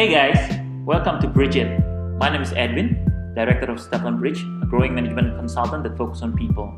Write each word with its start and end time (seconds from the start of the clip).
Hey 0.00 0.08
guys, 0.08 0.56
welcome 0.86 1.20
to 1.20 1.28
Bridge. 1.28 1.60
My 2.16 2.30
name 2.30 2.40
is 2.40 2.54
Edwin, 2.54 3.04
Director 3.36 3.70
of 3.70 3.76
Stepland 3.76 4.18
Bridge, 4.18 4.40
a 4.62 4.64
growing 4.64 4.94
management 4.94 5.36
consultant 5.36 5.82
that 5.82 5.94
focuses 5.98 6.22
on 6.22 6.34
people. 6.34 6.72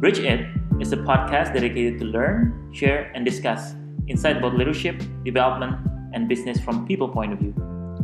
Bridge 0.00 0.18
is 0.18 0.92
a 0.92 0.96
podcast 0.96 1.54
dedicated 1.54 2.00
to 2.00 2.06
learn, 2.06 2.72
share, 2.74 3.12
and 3.14 3.24
discuss 3.24 3.76
insight 4.08 4.38
about 4.38 4.56
leadership, 4.56 5.00
development, 5.24 5.76
and 6.12 6.28
business 6.28 6.58
from 6.58 6.88
people 6.88 7.08
point 7.08 7.32
of 7.32 7.38
view. 7.38 7.54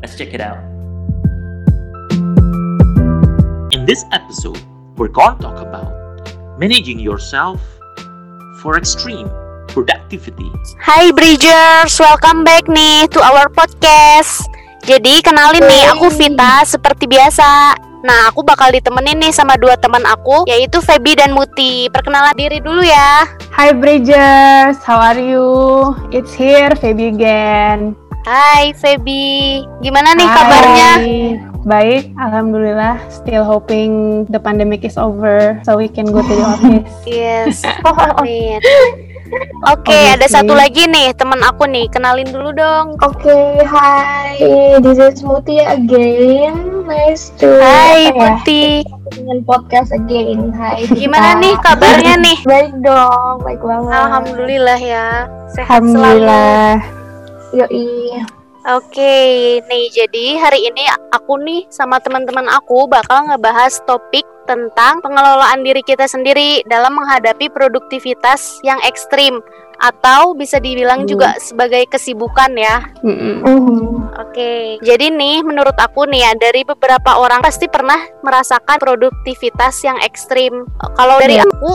Let's 0.00 0.16
check 0.16 0.32
it 0.32 0.40
out. 0.40 0.62
In 3.74 3.84
this 3.84 4.04
episode, 4.12 4.62
we're 4.96 5.08
going 5.08 5.38
to 5.38 5.42
talk 5.42 5.58
about 5.58 6.56
managing 6.56 7.00
yourself 7.00 7.60
for 8.62 8.78
extreme 8.78 9.28
productivity. 9.76 10.48
Hai 10.80 11.12
Bridgers, 11.12 12.00
welcome 12.00 12.48
back 12.48 12.64
nih 12.64 13.04
to 13.12 13.20
our 13.20 13.52
podcast. 13.52 14.48
Jadi 14.88 15.20
kenalin 15.20 15.60
nih, 15.60 15.92
aku 15.92 16.08
Vita 16.16 16.64
seperti 16.64 17.04
biasa. 17.04 17.76
Nah, 18.00 18.32
aku 18.32 18.40
bakal 18.40 18.72
ditemenin 18.72 19.20
nih 19.20 19.36
sama 19.36 19.60
dua 19.60 19.76
teman 19.76 20.00
aku, 20.08 20.48
yaitu 20.48 20.80
Feby 20.80 21.20
dan 21.20 21.36
Muti. 21.36 21.92
Perkenalan 21.92 22.32
diri 22.38 22.56
dulu 22.64 22.80
ya. 22.80 23.28
Hi 23.52 23.76
Bridgers, 23.76 24.80
how 24.80 24.96
are 24.96 25.20
you? 25.20 25.44
It's 26.08 26.32
here, 26.32 26.72
Feby 26.72 27.12
again. 27.12 27.92
Hai 28.24 28.72
Feby, 28.72 29.60
gimana 29.84 30.16
nih 30.16 30.24
Hi. 30.24 30.34
kabarnya? 30.40 30.90
Baik, 31.66 32.14
alhamdulillah. 32.16 32.96
Still 33.10 33.42
hoping 33.42 34.24
the 34.30 34.38
pandemic 34.38 34.86
is 34.86 34.94
over 34.96 35.58
so 35.66 35.76
we 35.76 35.90
can 35.90 36.06
go 36.08 36.22
to 36.22 36.32
the 36.32 36.46
office. 36.54 36.94
Yes, 37.04 37.66
amin. 37.84 38.62
Oke, 39.66 39.90
Obviously. 39.90 40.14
ada 40.14 40.26
satu 40.30 40.52
lagi 40.54 40.86
nih 40.86 41.10
teman 41.12 41.42
aku 41.42 41.66
nih, 41.66 41.90
kenalin 41.90 42.28
dulu 42.30 42.54
dong. 42.54 42.94
Okay, 43.02 43.58
hi. 43.66 44.38
This 44.78 44.96
is 44.96 45.20
Muti 45.20 45.58
again. 45.58 46.86
Nice 46.86 47.34
to 47.42 47.50
Hai 47.58 48.14
ya, 48.14 48.38
Muti, 48.38 48.86
dengan 49.10 49.42
podcast 49.42 49.90
again. 49.90 50.54
Hai. 50.54 50.86
gimana 50.86 51.34
Vita. 51.34 51.42
nih 51.42 51.54
kabarnya 51.58 52.14
nih? 52.22 52.38
Baik 52.50 52.72
dong, 52.78 53.42
baik 53.42 53.58
banget. 53.58 53.90
Alhamdulillah 53.90 54.78
ya, 54.78 55.06
sehat 55.50 55.82
selalu. 55.82 56.22
Alhamdulillah. 56.22 56.70
Yoi. 57.50 58.22
Oke, 58.66 59.14
nih 59.62 59.84
jadi 59.90 60.42
hari 60.42 60.66
ini 60.66 60.82
aku 61.10 61.38
nih 61.38 61.66
sama 61.70 61.98
teman-teman 61.98 62.50
aku 62.50 62.86
bakal 62.86 63.26
ngebahas 63.26 63.78
topik 63.86 64.26
tentang 64.46 65.02
pengelolaan 65.02 65.60
diri 65.60 65.82
kita 65.82 66.06
sendiri 66.06 66.62
dalam 66.64 66.94
menghadapi 66.94 67.50
produktivitas 67.50 68.62
yang 68.62 68.78
ekstrim 68.86 69.42
atau 69.76 70.32
bisa 70.32 70.56
dibilang 70.56 71.04
Hmm. 71.04 71.10
juga 71.10 71.36
sebagai 71.36 71.84
kesibukan 71.92 72.48
ya. 72.56 72.80
Mhm. 73.04 73.44
Oke, 74.16 74.80
jadi 74.80 75.12
nih 75.12 75.44
menurut 75.44 75.76
aku 75.76 76.08
nih 76.08 76.24
ya 76.24 76.32
dari 76.40 76.64
beberapa 76.64 77.20
orang 77.20 77.44
pasti 77.44 77.68
pernah 77.68 78.00
merasakan 78.24 78.80
produktivitas 78.80 79.84
yang 79.84 80.00
ekstrim. 80.00 80.64
Kalau 80.96 81.20
dari 81.20 81.36
Iya. 81.36 81.44
aku 81.44 81.72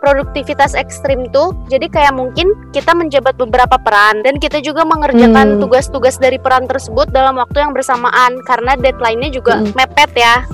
produktivitas 0.00 0.76
ekstrim 0.76 1.32
tuh 1.32 1.56
jadi 1.72 1.88
kayak 1.88 2.12
mungkin 2.12 2.52
kita 2.76 2.92
menjabat 2.92 3.40
beberapa 3.40 3.80
peran 3.80 4.20
dan 4.20 4.36
kita 4.36 4.60
juga 4.60 4.84
mengerjakan 4.84 5.56
Hmm. 5.56 5.60
tugas-tugas 5.64 6.20
dari 6.20 6.36
peran 6.36 6.68
tersebut 6.68 7.08
dalam 7.08 7.40
waktu 7.40 7.64
yang 7.64 7.72
bersamaan 7.72 8.36
karena 8.44 8.76
deadline-nya 8.76 9.32
juga 9.32 9.60
Hmm. 9.60 9.72
mepet 9.72 10.12
ya. 10.12 10.44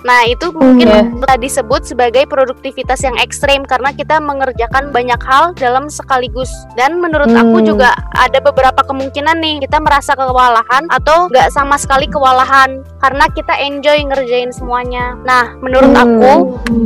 Nah, 0.00 0.24
itu 0.24 0.48
mungkin 0.52 0.88
Iya. 0.88 1.02
bisa 1.12 1.34
disebut 1.36 1.82
sebagai 1.84 2.24
produktivitas 2.24 3.04
yang 3.04 3.16
ekstrim 3.20 3.68
karena 3.68 3.92
kita 3.92 4.16
mengerjakan 4.16 4.88
banyak 4.90 5.20
hal 5.20 5.52
dalam 5.56 5.92
sekaligus. 5.92 6.48
Dan 6.74 7.00
menurut 7.00 7.28
aku 7.30 7.60
Hmm. 7.60 7.66
juga 7.68 7.92
ada 8.16 8.40
beberapa 8.40 8.80
kemungkinan 8.80 9.36
nih 9.40 9.56
kita 9.68 9.76
merasa 9.80 10.16
kewalahan 10.16 10.88
atau 10.88 11.28
nggak 11.28 11.52
sama 11.52 11.76
sekali 11.76 12.08
kewalahan 12.08 12.80
karena 13.00 13.24
kita 13.32 13.54
enjoy 13.60 14.00
ngerjain 14.08 14.52
semuanya. 14.52 15.16
Nah, 15.24 15.52
menurut 15.60 15.92
Hmm. 15.92 16.04
aku 16.04 16.32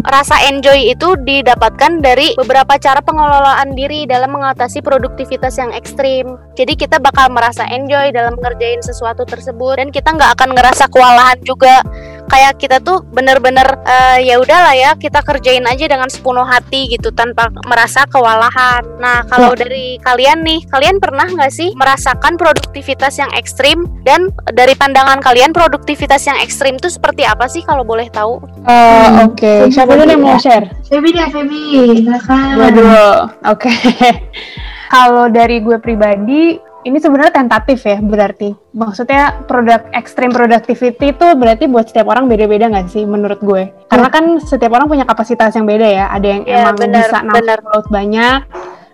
rasa 0.05 0.43
enjoy 0.51 0.91
itu 0.91 1.15
didapatkan 1.23 2.03
dari 2.03 2.35
beberapa 2.35 2.77
cara 2.83 2.99
pengelolaan 2.99 3.79
diri 3.79 4.05
dalam 4.11 4.35
mengatasi 4.35 4.83
produktivitas 4.83 5.55
yang 5.59 5.71
ekstrim. 5.71 6.35
Jadi 6.59 6.75
kita 6.75 6.99
bakal 6.99 7.31
merasa 7.31 7.67
enjoy 7.71 8.11
dalam 8.11 8.35
mengerjain 8.39 8.83
sesuatu 8.83 9.23
tersebut 9.23 9.79
dan 9.79 9.89
kita 9.95 10.11
nggak 10.15 10.35
akan 10.39 10.51
ngerasa 10.55 10.91
kewalahan 10.91 11.39
juga. 11.43 11.83
Kayak 12.29 12.59
kita 12.59 12.77
tuh 12.83 13.05
bener-bener 13.13 13.67
eh, 13.85 14.27
ya 14.27 14.41
udahlah 14.41 14.75
ya 14.75 14.91
kita 14.99 15.23
kerjain 15.23 15.65
aja 15.69 15.87
dengan 15.87 16.09
sepenuh 16.11 16.45
hati 16.45 16.91
gitu 16.91 17.15
tanpa 17.15 17.49
merasa 17.69 18.05
kewalahan. 18.11 18.83
Nah 18.99 19.23
kalau 19.29 19.55
dari 19.55 20.01
kalian 20.03 20.43
nih, 20.43 20.67
kalian 20.69 20.99
pernah 20.99 21.29
nggak 21.29 21.53
sih 21.53 21.71
merasakan 21.79 22.37
produktivitas 22.41 23.21
yang 23.21 23.31
ekstrim 23.37 23.87
dan 24.03 24.33
dari 24.53 24.75
pandangan 24.75 25.23
kalian 25.23 25.55
produktivitas 25.55 26.27
yang 26.27 26.39
ekstrim 26.43 26.77
itu 26.77 26.91
seperti 26.91 27.23
apa 27.25 27.47
sih 27.47 27.63
kalau 27.63 27.87
boleh 27.87 28.09
tahu? 28.11 28.43
Uh, 28.65 29.05
Hmm. 29.05 29.31
Oke, 29.31 29.69
siapa 29.71 29.95
dulu 29.95 30.11
yang 30.11 30.23
mau 30.25 30.39
share? 30.41 30.67
Feby 30.89 31.11
deh, 31.13 31.29
Feby. 31.29 31.63
Silakan. 32.03 32.73
Dulu. 32.73 33.09
Oke. 33.53 33.71
Kalau 34.95 35.27
dari 35.29 35.59
gue 35.61 35.79
pribadi, 35.83 36.57
ini 36.85 37.01
sebenarnya 37.01 37.33
tentatif 37.33 37.83
ya 37.89 37.99
berarti. 37.99 38.53
Maksudnya 38.77 39.45
produk 39.49 39.81
extreme 39.97 40.31
productivity 40.31 41.17
itu 41.17 41.27
berarti 41.35 41.65
buat 41.67 41.89
setiap 41.89 42.13
orang 42.13 42.29
beda-beda 42.29 42.69
nggak 42.69 42.93
sih 42.93 43.09
menurut 43.09 43.41
gue? 43.41 43.73
Karena 43.89 44.09
kan 44.13 44.39
setiap 44.39 44.77
orang 44.77 44.87
punya 44.87 45.05
kapasitas 45.09 45.57
yang 45.57 45.65
beda 45.65 45.89
ya. 45.89 46.07
Ada 46.13 46.27
yang 46.29 46.43
Ya, 46.45 46.69
emang 46.69 46.77
benar, 46.77 47.09
bisa 47.09 47.19
nangkep 47.25 47.65
laut 47.65 47.89
banyak, 47.89 48.39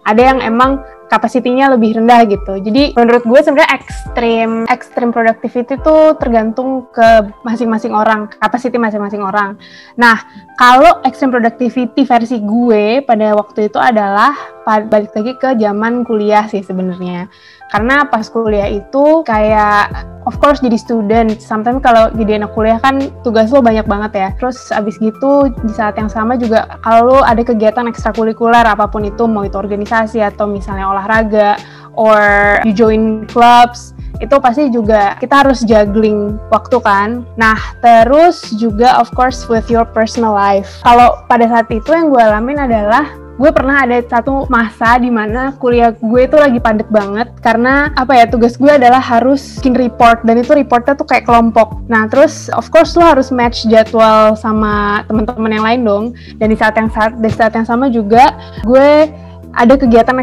ada 0.06 0.22
yang 0.22 0.38
emang 0.38 0.80
kapasitinya 1.10 1.74
lebih 1.74 1.98
rendah 1.98 2.22
gitu. 2.30 2.62
Jadi 2.62 2.94
menurut 2.94 3.26
gue 3.26 3.40
sebenarnya 3.42 3.74
extreme 3.74 4.54
extreme 4.70 5.10
productivity 5.10 5.74
itu 5.74 5.96
tergantung 6.22 6.86
ke 6.94 7.26
masing-masing 7.42 7.90
orang, 7.90 8.30
kapasiti 8.38 8.78
masing-masing 8.78 9.18
orang. 9.18 9.58
Nah, 9.98 10.22
kalau 10.54 11.02
extreme 11.02 11.34
productivity 11.34 12.06
versi 12.06 12.38
gue 12.38 13.02
pada 13.02 13.34
waktu 13.34 13.66
itu 13.66 13.82
adalah 13.82 14.30
balik 14.62 15.10
lagi 15.10 15.34
ke 15.34 15.58
zaman 15.58 16.06
kuliah 16.06 16.46
sih 16.46 16.62
sebenarnya. 16.62 17.26
Karena 17.70 18.02
pas 18.02 18.26
kuliah 18.26 18.66
itu 18.66 19.22
kayak 19.22 19.94
of 20.26 20.36
course 20.42 20.58
jadi 20.58 20.74
student, 20.74 21.38
sometimes 21.38 21.78
kalau 21.80 22.10
jadi 22.18 22.42
anak 22.42 22.50
kuliah 22.52 22.82
kan 22.82 22.98
tugas 23.22 23.54
lo 23.54 23.62
banyak 23.62 23.86
banget 23.86 24.12
ya. 24.18 24.28
Terus 24.42 24.74
abis 24.74 24.98
gitu 24.98 25.46
di 25.62 25.72
saat 25.72 25.94
yang 25.94 26.10
sama 26.10 26.34
juga 26.34 26.66
kalau 26.82 27.14
lo 27.14 27.18
ada 27.22 27.40
kegiatan 27.46 27.86
ekstrakurikuler 27.86 28.66
apa 28.66 28.90
pun 28.90 29.06
itu 29.06 29.24
mau 29.30 29.46
itu 29.46 29.54
organisasi 29.54 30.18
atau 30.18 30.50
misalnya 30.50 30.90
olahraga 30.90 31.54
or 31.94 32.58
you 32.66 32.74
join 32.74 33.22
clubs 33.30 33.94
itu 34.20 34.36
pasti 34.38 34.68
juga 34.68 35.16
kita 35.18 35.42
harus 35.42 35.64
juggling 35.64 36.36
waktu 36.52 36.76
kan. 36.84 37.24
Nah, 37.40 37.56
terus 37.80 38.52
juga 38.60 39.00
of 39.00 39.08
course 39.16 39.48
with 39.48 39.66
your 39.72 39.88
personal 39.88 40.36
life. 40.36 40.84
Kalau 40.84 41.24
pada 41.26 41.48
saat 41.48 41.66
itu 41.72 41.88
yang 41.90 42.12
gue 42.12 42.20
alamin 42.20 42.68
adalah 42.68 43.08
gue 43.40 43.48
pernah 43.56 43.88
ada 43.88 43.96
satu 44.04 44.44
masa 44.52 45.00
di 45.00 45.08
mana 45.08 45.56
kuliah 45.56 45.96
gue 45.96 46.28
itu 46.28 46.36
lagi 46.36 46.60
padat 46.60 46.84
banget 46.92 47.32
karena 47.40 47.88
apa 47.96 48.12
ya 48.12 48.28
tugas 48.28 48.60
gue 48.60 48.68
adalah 48.68 49.00
harus 49.00 49.56
bikin 49.56 49.80
report 49.80 50.20
dan 50.28 50.44
itu 50.44 50.52
reportnya 50.52 50.92
tuh 50.92 51.08
kayak 51.08 51.24
kelompok. 51.24 51.80
Nah 51.88 52.04
terus 52.04 52.52
of 52.52 52.68
course 52.68 52.92
lo 53.00 53.08
harus 53.08 53.32
match 53.32 53.64
jadwal 53.64 54.36
sama 54.36 55.00
teman-teman 55.08 55.56
yang 55.56 55.64
lain 55.64 55.80
dong. 55.88 56.04
Dan 56.36 56.52
di 56.52 56.56
saat 56.60 56.76
yang 56.76 56.92
saat 56.92 57.16
di 57.16 57.32
saat 57.32 57.56
yang 57.56 57.64
sama 57.64 57.88
juga 57.88 58.36
gue 58.68 59.08
ada 59.54 59.74
kegiatan 59.74 60.16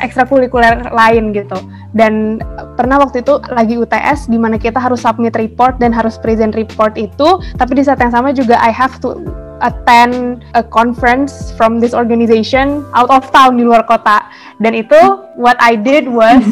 ekstrakurikuler, 0.00 0.90
lain 0.94 1.34
gitu. 1.34 1.58
Dan 1.92 2.40
pernah 2.78 3.02
waktu 3.02 3.20
itu 3.20 3.36
lagi 3.52 3.76
UTS 3.76 4.30
di 4.30 4.40
mana 4.40 4.56
kita 4.56 4.80
harus 4.80 5.04
submit 5.04 5.36
report 5.36 5.76
dan 5.82 5.92
harus 5.92 6.16
present 6.16 6.56
report 6.56 6.96
itu 6.96 7.42
tapi 7.60 7.76
di 7.76 7.84
saat 7.84 8.00
yang 8.00 8.12
sama 8.14 8.32
juga 8.32 8.56
I 8.58 8.72
have 8.72 8.96
to 9.04 9.20
attend 9.62 10.42
a 10.52 10.62
conference 10.62 11.54
from 11.54 11.78
this 11.78 11.94
organization 11.94 12.82
out 12.92 13.08
of 13.08 13.24
town 13.30 13.56
di 13.56 13.64
luar 13.64 13.86
kota. 13.86 14.26
Dan 14.58 14.74
itu 14.74 14.98
what 15.38 15.56
I 15.58 15.78
did 15.78 16.10
was 16.10 16.42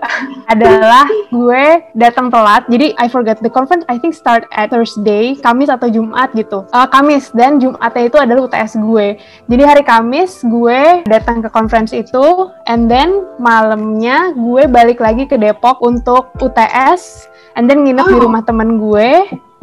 adalah 0.52 1.04
gue 1.28 1.84
datang 1.92 2.32
telat. 2.32 2.64
Jadi 2.66 2.96
I 2.96 3.06
forgot. 3.06 3.36
The 3.44 3.52
conference 3.52 3.84
I 3.86 4.00
think 4.00 4.16
start 4.16 4.48
at 4.50 4.72
Thursday 4.72 5.36
Kamis 5.36 5.68
atau 5.68 5.92
Jumat 5.92 6.32
gitu. 6.32 6.64
Eh, 6.72 6.88
Kamis. 6.88 7.28
Dan 7.30 7.60
Jumatnya 7.60 8.08
itu 8.08 8.16
adalah 8.16 8.48
UTS 8.48 8.80
gue. 8.80 9.20
Jadi 9.46 9.62
hari 9.62 9.82
Kamis 9.84 10.40
gue 10.40 11.04
datang 11.04 11.44
ke 11.44 11.52
conference 11.52 11.92
itu 11.92 12.48
and 12.64 12.88
then 12.88 13.28
malamnya 13.36 14.32
gue 14.32 14.64
balik 14.64 14.98
lagi 14.98 15.28
ke 15.28 15.36
Depok 15.36 15.84
untuk 15.84 16.32
UTS 16.40 17.28
and 17.54 17.68
then 17.68 17.84
nginep 17.84 18.06
di 18.08 18.16
Oh. 18.16 18.24
rumah 18.24 18.42
temen 18.42 18.80
gue 18.80 19.10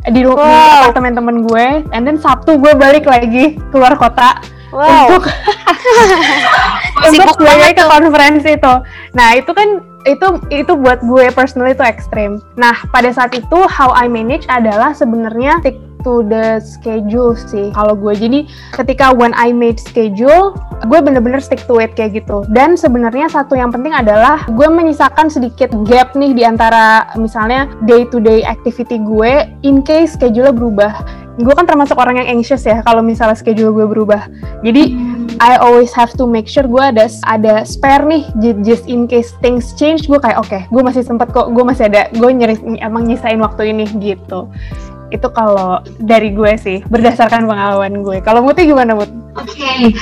di, 0.05 0.21
ru- 0.21 0.33
di 0.33 0.39
Wow. 0.39 0.85
apartemen 0.85 1.13
temen 1.13 1.37
gue 1.43 1.65
and 1.89 2.03
then 2.03 2.15
Sabtu 2.15 2.55
gue 2.55 2.73
balik 2.73 3.03
lagi 3.03 3.57
keluar 3.69 3.93
kota 3.93 4.37
Wow, 4.67 5.07
untuk 5.09 5.31
Sibuk 7.07 7.23
untuk 7.23 7.35
gue 7.39 7.47
banget 7.47 7.79
ke 7.79 7.85
konferensi 7.87 8.49
itu. 8.51 8.73
Nah 9.15 9.29
itu 9.31 9.47
kan 9.49 9.79
itu 10.03 10.27
itu 10.49 10.73
buat 10.75 10.99
gue 11.01 11.31
personally 11.31 11.71
itu 11.71 11.81
ekstrim. 11.81 12.43
Nah 12.55 12.75
pada 12.89 13.07
saat 13.07 13.31
itu 13.31 13.57
how 13.65 13.95
I 13.95 14.07
manage 14.07 14.43
adalah 14.45 14.91
sebenarnya 14.91 15.63
to 16.03 16.25
the 16.25 16.61
schedule 16.61 17.33
sih 17.37 17.73
kalau 17.73 17.93
gue. 17.97 18.13
Jadi 18.13 18.39
ketika 18.73 19.13
when 19.13 19.33
I 19.37 19.53
made 19.53 19.81
schedule, 19.81 20.57
gue 20.85 20.99
bener-bener 21.01 21.41
stick 21.41 21.63
to 21.65 21.81
it 21.81 21.97
kayak 21.97 22.21
gitu. 22.23 22.45
Dan 22.53 22.77
sebenarnya 22.77 23.29
satu 23.29 23.57
yang 23.57 23.73
penting 23.73 23.93
adalah 23.93 24.45
gue 24.49 24.67
menyisakan 24.69 25.31
sedikit 25.31 25.73
gap 25.85 26.13
nih 26.13 26.33
di 26.37 26.43
antara 26.45 27.09
misalnya 27.17 27.71
day 27.89 28.05
to 28.09 28.21
day 28.21 28.45
activity 28.45 29.01
gue 29.01 29.49
in 29.65 29.81
case 29.81 30.13
schedule 30.13 30.53
berubah. 30.53 30.93
Gue 31.37 31.53
kan 31.53 31.69
termasuk 31.69 32.01
orang 32.01 32.17
yang 32.17 32.41
anxious 32.41 32.65
ya 32.65 32.81
kalau 32.81 33.05
misalnya 33.05 33.37
schedule 33.37 33.69
gue 33.69 33.85
berubah. 33.85 34.25
Jadi 34.65 34.97
I 35.37 35.61
always 35.61 35.93
have 35.93 36.17
to 36.17 36.25
make 36.25 36.49
sure 36.49 36.65
gue 36.65 36.81
ada 36.81 37.05
ada 37.29 37.61
spare 37.61 38.01
nih 38.09 38.25
ju- 38.41 38.61
just 38.65 38.89
in 38.89 39.05
case 39.05 39.37
things 39.37 39.77
change 39.77 40.09
gue 40.09 40.17
kayak 40.17 40.41
oke 40.41 40.59
gue 40.73 40.81
masih 40.81 41.05
sempet 41.05 41.29
kok 41.29 41.53
gue 41.53 41.61
masih 41.61 41.93
ada 41.93 42.09
gue 42.09 42.29
nyeri 42.33 42.57
emang 42.81 43.05
nyisain 43.05 43.37
waktu 43.37 43.69
ini 43.69 43.85
gitu 44.01 44.49
itu 45.11 45.27
kalau 45.31 45.79
dari 46.01 46.35
gue 46.35 46.53
sih 46.59 46.83
berdasarkan 46.87 47.47
pengalaman 47.47 48.03
gue 48.03 48.17
kalau 48.23 48.43
Muti 48.43 48.67
gimana 48.67 48.95
Mut? 48.95 49.26
Oke, 49.37 49.93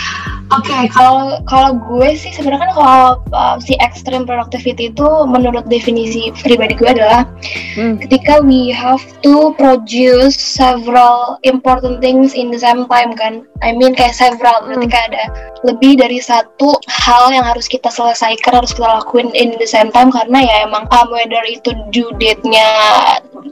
oke. 0.47 0.77
Kalau 0.95 1.43
kalau 1.43 1.71
gue 1.75 2.15
sih 2.15 2.31
sebenarnya 2.31 2.71
kan 2.71 2.73
kalau 2.75 3.09
uh, 3.35 3.55
si 3.59 3.75
extreme 3.83 4.23
productivity 4.23 4.87
itu 4.87 5.07
menurut 5.27 5.67
definisi 5.67 6.31
pribadi 6.39 6.73
gue 6.79 6.89
adalah 6.89 7.27
Hmm. 7.75 7.99
ketika 7.99 8.39
we 8.39 8.71
have 8.71 9.03
to 9.19 9.51
produce 9.59 10.39
several 10.39 11.35
important 11.43 11.99
things 11.99 12.31
in 12.31 12.47
the 12.47 12.59
same 12.59 12.87
time 12.87 13.11
kan. 13.19 13.43
I 13.59 13.75
mean 13.75 13.91
kayak 13.91 14.15
several 14.15 14.63
Hmm. 14.63 14.79
ketika 14.79 15.11
ada 15.11 15.23
lebih 15.67 15.99
dari 15.99 16.23
satu 16.23 16.79
hal 16.87 17.35
yang 17.35 17.43
harus 17.43 17.67
kita 17.67 17.91
selesaikan 17.91 18.63
harus 18.63 18.71
kita 18.71 18.87
lakuin 18.87 19.33
in 19.35 19.57
the 19.59 19.67
same 19.67 19.91
time 19.91 20.13
karena 20.13 20.39
ya 20.39 20.55
emang 20.63 20.87
um, 20.93 21.07
whether 21.11 21.41
itu 21.49 21.75
due 21.91 22.13
date-nya 22.21 22.63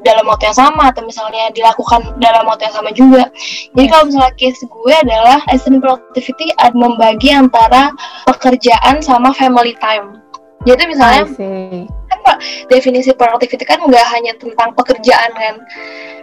dalam 0.08 0.28
waktu 0.28 0.52
yang 0.52 0.58
sama 0.58 0.92
atau 0.92 1.02
misalnya 1.04 1.50
dilakukan 1.56 2.16
dalam 2.20 2.44
waktu 2.48 2.70
yang 2.70 2.76
sama 2.76 2.92
juga. 2.96 3.24
Jadi 3.74 3.88
kalau 3.90 4.04
misalnya 4.08 4.34
case 4.36 4.62
gue 4.64 4.94
adalah 4.94 5.40
extreme 5.74 5.82
productivity 5.82 6.48
ad 6.62 6.78
membagi 6.78 7.34
antara 7.34 7.90
pekerjaan 8.30 9.02
sama 9.02 9.34
family 9.34 9.74
time. 9.82 10.22
Jadi 10.70 10.84
misalnya 10.86 11.24
Pak, 12.24 12.38
definisi 12.72 13.12
productivity 13.14 13.64
kan 13.68 13.84
nggak 13.84 14.08
hanya 14.16 14.34
tentang 14.40 14.72
pekerjaan 14.74 15.32
kan. 15.36 15.56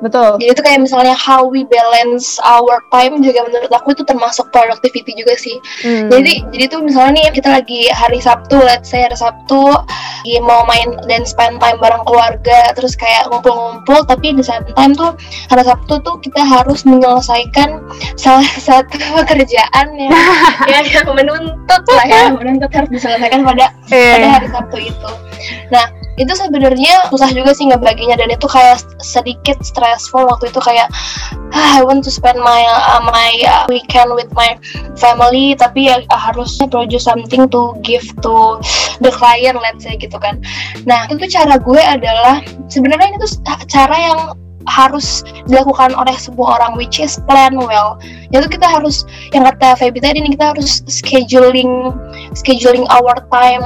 betul 0.00 0.40
Jadi 0.40 0.48
itu 0.56 0.62
kayak 0.64 0.80
misalnya 0.80 1.12
how 1.12 1.44
we 1.44 1.68
balance 1.68 2.40
our 2.40 2.80
time 2.88 3.20
juga 3.20 3.44
menurut 3.44 3.68
aku 3.68 3.92
itu 3.92 4.00
termasuk 4.08 4.48
productivity 4.48 5.12
juga 5.12 5.36
sih. 5.36 5.60
Hmm. 5.84 6.08
Jadi 6.08 6.40
jadi 6.56 6.64
tuh 6.72 6.80
misalnya 6.80 7.20
nih 7.20 7.36
kita 7.36 7.52
lagi 7.52 7.92
hari 7.92 8.16
Sabtu, 8.16 8.56
let's 8.64 8.88
say 8.88 9.04
hari 9.04 9.16
Sabtu 9.16 9.76
lagi 10.20 10.36
mau 10.44 10.64
main 10.68 11.00
dan 11.08 11.24
spend 11.24 11.60
time 11.64 11.80
bareng 11.80 12.04
keluarga, 12.04 12.72
terus 12.76 12.92
kayak 12.92 13.28
ngumpul-ngumpul, 13.32 14.04
tapi 14.04 14.36
di 14.36 14.44
same 14.44 14.68
time 14.76 14.92
tuh 14.92 15.16
hari 15.48 15.64
Sabtu 15.64 15.96
tuh 16.04 16.16
kita 16.20 16.44
harus 16.44 16.84
menyelesaikan 16.84 17.80
salah 18.20 18.44
satu 18.60 19.00
pekerjaan 19.24 19.86
yang 19.96 20.12
ya, 20.68 20.80
yang 21.00 21.08
menuntut 21.16 21.82
lah 21.88 22.04
ya, 22.04 22.22
menuntut 22.32 22.68
harus 22.72 22.90
diselesaikan 22.92 23.44
pada 23.44 23.72
Iya, 23.90 24.12
pada 24.14 24.26
iya. 24.26 24.32
hari 24.38 24.48
Sabtu 24.52 24.76
itu. 24.78 25.10
Nah 25.72 25.88
itu 26.20 26.32
sebenarnya 26.36 27.08
susah 27.08 27.32
juga 27.32 27.56
sih 27.56 27.64
ngebaginya 27.70 28.18
dan 28.20 28.28
itu 28.28 28.44
kayak 28.44 28.82
sedikit 29.00 29.56
stressful 29.64 30.28
waktu 30.28 30.52
itu 30.52 30.60
kayak 30.60 30.92
ah, 31.56 31.80
I 31.80 31.82
want 31.86 32.04
to 32.04 32.12
spend 32.12 32.36
my 32.42 32.62
uh, 32.68 33.00
my 33.00 33.32
uh, 33.48 33.64
weekend 33.72 34.12
with 34.12 34.28
my 34.36 34.58
family 35.00 35.56
tapi 35.56 35.88
ya 35.88 36.04
uh, 36.12 36.20
harusnya 36.20 36.68
produce 36.68 37.08
something 37.08 37.48
to 37.48 37.72
give 37.80 38.04
to 38.20 38.60
the 39.00 39.08
client 39.08 39.56
let's 39.64 39.86
say 39.86 39.96
gitu 39.96 40.20
kan. 40.20 40.42
Nah 40.84 41.08
itu 41.08 41.24
cara 41.30 41.56
gue 41.56 41.80
adalah 41.80 42.44
sebenarnya 42.68 43.16
itu 43.16 43.40
cara 43.70 43.96
yang 43.96 44.20
harus 44.68 45.24
dilakukan 45.48 45.96
oleh 45.96 46.12
sebuah 46.16 46.60
orang 46.60 46.72
which 46.76 47.00
is 47.00 47.16
plan 47.24 47.56
well. 47.56 47.96
Yaitu 48.28 48.60
kita 48.60 48.66
harus 48.68 49.08
yang 49.32 49.48
kata 49.48 49.78
Feby 49.80 50.04
tadi 50.04 50.20
nih 50.20 50.36
kita 50.36 50.52
harus 50.52 50.84
scheduling 50.84 51.94
scheduling 52.36 52.84
our 52.92 53.16
time 53.32 53.64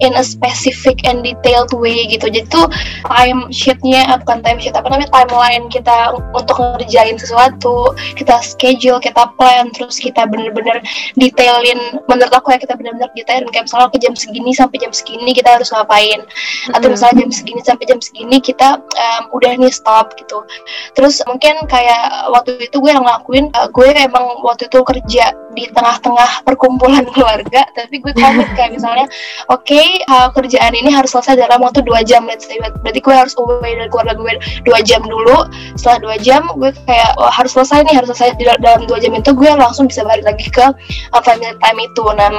in 0.00 0.16
a 0.16 0.24
specific 0.24 1.04
and 1.04 1.22
detailed 1.22 1.70
way 1.76 2.08
gitu. 2.08 2.32
Jadi 2.32 2.48
tuh 2.48 2.66
time 3.06 3.52
sheetnya 3.52 4.08
eh, 4.08 4.18
bukan 4.18 4.40
time 4.40 4.58
sheet 4.58 4.74
apa 4.74 4.88
namanya 4.88 5.10
timeline 5.12 5.68
kita 5.68 6.16
untuk 6.32 6.56
ngerjain 6.58 7.20
sesuatu 7.20 7.92
kita 8.16 8.40
schedule 8.40 8.98
kita 8.98 9.28
plan 9.36 9.68
terus 9.76 10.00
kita 10.00 10.24
bener-bener 10.26 10.80
detailin 11.14 12.00
menurut 12.08 12.32
aku 12.32 12.56
ya 12.56 12.58
kita 12.58 12.74
bener-bener 12.74 13.12
detailin. 13.12 13.46
Kayak 13.52 13.68
misalnya 13.68 13.88
ke 13.92 13.98
jam 14.00 14.14
segini 14.16 14.50
sampai 14.56 14.76
jam 14.80 14.92
segini 14.96 15.30
kita 15.36 15.60
harus 15.60 15.68
ngapain? 15.70 16.24
Atau 16.72 16.88
Mm-mm. 16.88 16.96
misalnya 16.96 17.16
jam 17.28 17.30
segini 17.30 17.60
sampai 17.62 17.84
jam 17.86 18.00
segini 18.00 18.36
kita 18.40 18.80
em, 18.80 19.22
udah 19.30 19.52
nih 19.60 19.72
stop 19.72 20.14
gitu. 20.22 20.46
Terus 20.94 21.20
mungkin 21.26 21.66
kayak 21.66 22.30
waktu 22.30 22.62
itu 22.62 22.78
gue 22.78 22.90
yang 22.94 23.04
ngelakuin 23.04 23.50
uh, 23.52 23.68
gue 23.68 23.88
emang 23.92 24.40
waktu 24.46 24.70
itu 24.70 24.78
kerja 24.86 25.24
di 25.52 25.68
tengah-tengah 25.68 26.46
perkumpulan 26.48 27.04
keluarga 27.12 27.68
tapi 27.76 28.00
gue 28.00 28.14
komit 28.16 28.48
kayak 28.56 28.72
misalnya 28.72 29.04
oke 29.52 29.82
uh, 30.08 30.32
kerjaan 30.32 30.72
ini 30.72 30.88
harus 30.88 31.12
selesai 31.12 31.36
dalam 31.36 31.60
waktu 31.60 31.84
dua 31.84 32.00
jam 32.06 32.24
let's 32.24 32.46
say. 32.46 32.56
Berarti 32.62 33.00
gue 33.02 33.14
harus 33.14 33.34
away 33.36 33.76
dari 33.76 33.90
keluarga 33.90 34.14
gue 34.16 34.32
dua 34.64 34.78
jam 34.80 35.02
dulu. 35.04 35.44
Setelah 35.76 35.98
dua 36.00 36.16
jam 36.22 36.46
gue 36.56 36.70
kayak 36.86 37.18
"Wah, 37.18 37.32
harus 37.34 37.52
selesai 37.52 37.84
nih 37.90 37.94
harus 37.98 38.08
selesai 38.14 38.38
di 38.38 38.46
dal- 38.46 38.62
dalam 38.62 38.86
dua 38.86 39.02
jam 39.02 39.12
itu 39.12 39.34
gue 39.34 39.50
langsung 39.50 39.90
bisa 39.90 40.06
balik 40.06 40.24
lagi 40.24 40.46
ke 40.48 40.66
uh, 41.12 41.22
family 41.22 41.52
time 41.60 41.78
itu. 41.82 42.04
Nah 42.14 42.30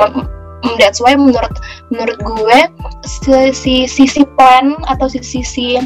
that's 0.80 1.04
why 1.04 1.16
menurut 1.16 1.52
menurut 1.92 2.20
gue 2.24 2.60
si, 3.04 3.52
si 3.52 3.74
sisi 3.86 4.24
plan 4.40 4.80
atau 4.88 5.12
si 5.12 5.20
sisi 5.20 5.80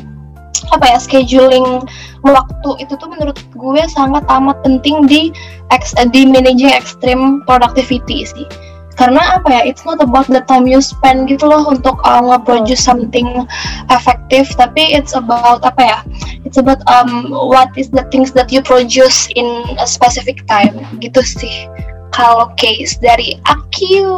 apa 0.73 0.85
ya 0.85 0.97
scheduling 0.97 1.83
waktu 2.25 2.69
itu 2.81 2.93
tuh 2.97 3.09
menurut 3.09 3.37
gue 3.53 3.83
sangat 3.91 4.23
amat 4.27 4.57
penting 4.65 5.05
di 5.05 5.29
ex, 5.69 5.93
di 6.11 6.25
managing 6.25 6.71
extreme 6.71 7.41
productivity 7.45 8.25
sih. 8.25 8.47
Karena 8.97 9.37
apa 9.37 9.53
ya 9.53 9.61
it's 9.61 9.85
not 9.85 10.01
about 10.01 10.25
the 10.25 10.41
time 10.49 10.65
you 10.65 10.81
spend 10.81 11.29
gitu 11.29 11.45
loh 11.45 11.69
untuk 11.69 12.01
uh, 12.01 12.17
nge-produce 12.17 12.81
something 12.81 13.45
effective 13.93 14.49
tapi 14.57 14.89
it's 14.89 15.13
about 15.13 15.61
apa 15.61 15.81
ya 15.85 15.99
it's 16.49 16.57
about 16.57 16.81
um, 16.89 17.29
what 17.29 17.69
is 17.77 17.93
the 17.93 18.01
things 18.09 18.33
that 18.33 18.49
you 18.49 18.57
produce 18.65 19.29
in 19.37 19.45
a 19.77 19.85
specific 19.85 20.41
time. 20.49 20.81
Gitu 20.97 21.21
sih 21.21 21.69
kalau 22.09 22.49
case 22.57 22.97
dari 22.97 23.37
aku 23.45 24.09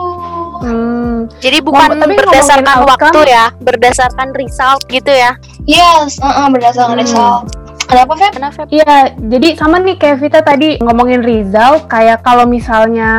Hmm. 0.60 0.99
Jadi 1.42 1.58
bukan 1.60 1.90
berdasarkan 2.00 2.86
outcome- 2.86 3.12
waktu 3.12 3.20
ya, 3.28 3.46
berdasarkan 3.60 4.28
result 4.38 4.82
gitu 4.88 5.12
ya. 5.12 5.36
yes 5.68 6.18
uh, 6.24 6.46
uh, 6.46 6.48
berdasarkan 6.50 6.96
Hmm. 6.98 7.04
result 7.04 7.44
kenapa 7.90 8.14
Feb? 8.16 8.32
Kenapa? 8.38 8.62
Iya, 8.70 8.96
jadi 9.18 9.48
sama 9.58 9.82
nih 9.82 9.98
kayak 9.98 10.18
Vita 10.22 10.40
tadi 10.46 10.78
ngomongin 10.78 11.26
result, 11.26 11.90
kayak 11.90 12.22
kalau 12.22 12.46
misalnya 12.46 13.10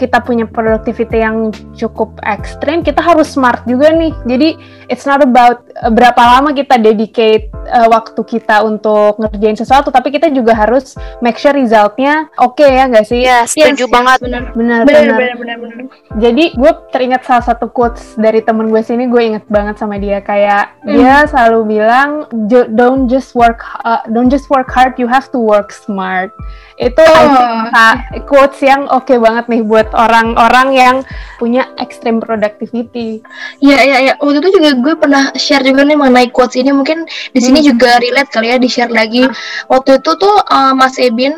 kita 0.00 0.24
punya 0.24 0.48
productivity 0.48 1.20
yang 1.20 1.52
cukup 1.76 2.16
ekstrim, 2.24 2.80
kita 2.80 3.04
harus 3.04 3.36
smart 3.36 3.60
juga 3.68 3.92
nih. 3.92 4.16
Jadi 4.24 4.48
it's 4.86 5.04
not 5.04 5.18
about 5.18 5.64
uh, 5.76 5.88
berapa 5.88 6.16
lama 6.16 6.50
kita 6.50 6.76
dedicate 6.76 7.48
uh, 7.66 7.86
waktu 7.86 8.20
kita 8.20 8.62
untuk 8.62 9.16
ngerjain 9.16 9.54
sesuatu, 9.54 9.88
tapi 9.88 10.10
kita 10.10 10.28
juga 10.28 10.52
harus 10.52 10.92
make 11.18 11.36
sure 11.36 11.52
resultnya 11.52 12.26
oke 12.36 12.60
ya 12.60 12.86
nggak 12.86 13.04
sih? 13.04 13.22
Iya, 13.22 13.44
setuju 13.44 13.86
banget. 13.86 14.18
benar 14.20 14.42
Benar, 14.52 14.80
benar 14.84 15.14
benar. 15.36 15.56
benar 15.58 15.84
Jadi 16.14 16.54
gue 16.54 16.72
teringat 16.90 17.22
salah 17.22 17.44
satu 17.44 17.66
quotes 17.66 18.14
dari 18.14 18.40
temen 18.40 18.68
gue 18.68 18.80
sini, 18.80 19.06
gue 19.06 19.22
inget 19.24 19.44
banget 19.46 19.76
sama 19.76 19.96
dia 19.96 20.18
kayak 20.18 20.76
Hmm. 20.84 20.94
dia 20.94 21.24
selalu 21.24 21.60
bilang 21.70 22.08
"Jo- 22.46 22.68
don't 22.68 23.08
just 23.08 23.32
work 23.32 23.64
uh, 23.82 24.04
don't 24.08 24.28
just 24.28 24.46
work 24.46 24.68
hard, 24.68 24.94
you 24.96 25.08
have 25.08 25.26
to 25.28 25.38
work 25.38 25.72
smart. 25.72 26.28
Itu 26.74 27.00
Oh. 27.00 27.70
uh, 27.70 27.96
quotes 28.22 28.58
yang 28.58 28.84
oke 28.86 29.10
banget 29.14 29.46
nih 29.46 29.62
buat 29.62 29.88
orang-orang 29.94 30.68
yang 30.70 30.96
punya 31.36 31.70
extreme 31.78 32.18
productivity. 32.18 33.22
Iya 33.58 33.78
iya 33.80 33.96
iya. 34.00 34.12
Waktu 34.18 34.38
itu 34.40 34.50
juga 34.58 34.70
gue 34.78 34.94
pernah 34.98 35.30
share 35.38 35.62
juga 35.62 35.86
nih 35.86 35.98
mengenai 35.98 36.28
quotes 36.34 36.58
ini 36.58 36.70
mungkin 36.74 37.06
di 37.34 37.40
sini 37.42 37.60
Hmm. 37.62 37.68
juga 37.74 37.90
relate 38.02 38.30
kali 38.30 38.50
ya 38.50 38.56
di 38.58 38.68
share 38.70 38.90
lagi. 38.90 39.26
Waktu 39.70 40.02
itu 40.02 40.10
tuh 40.18 40.34
uh, 40.50 40.72
Mas 40.74 40.98
Ebin 40.98 41.34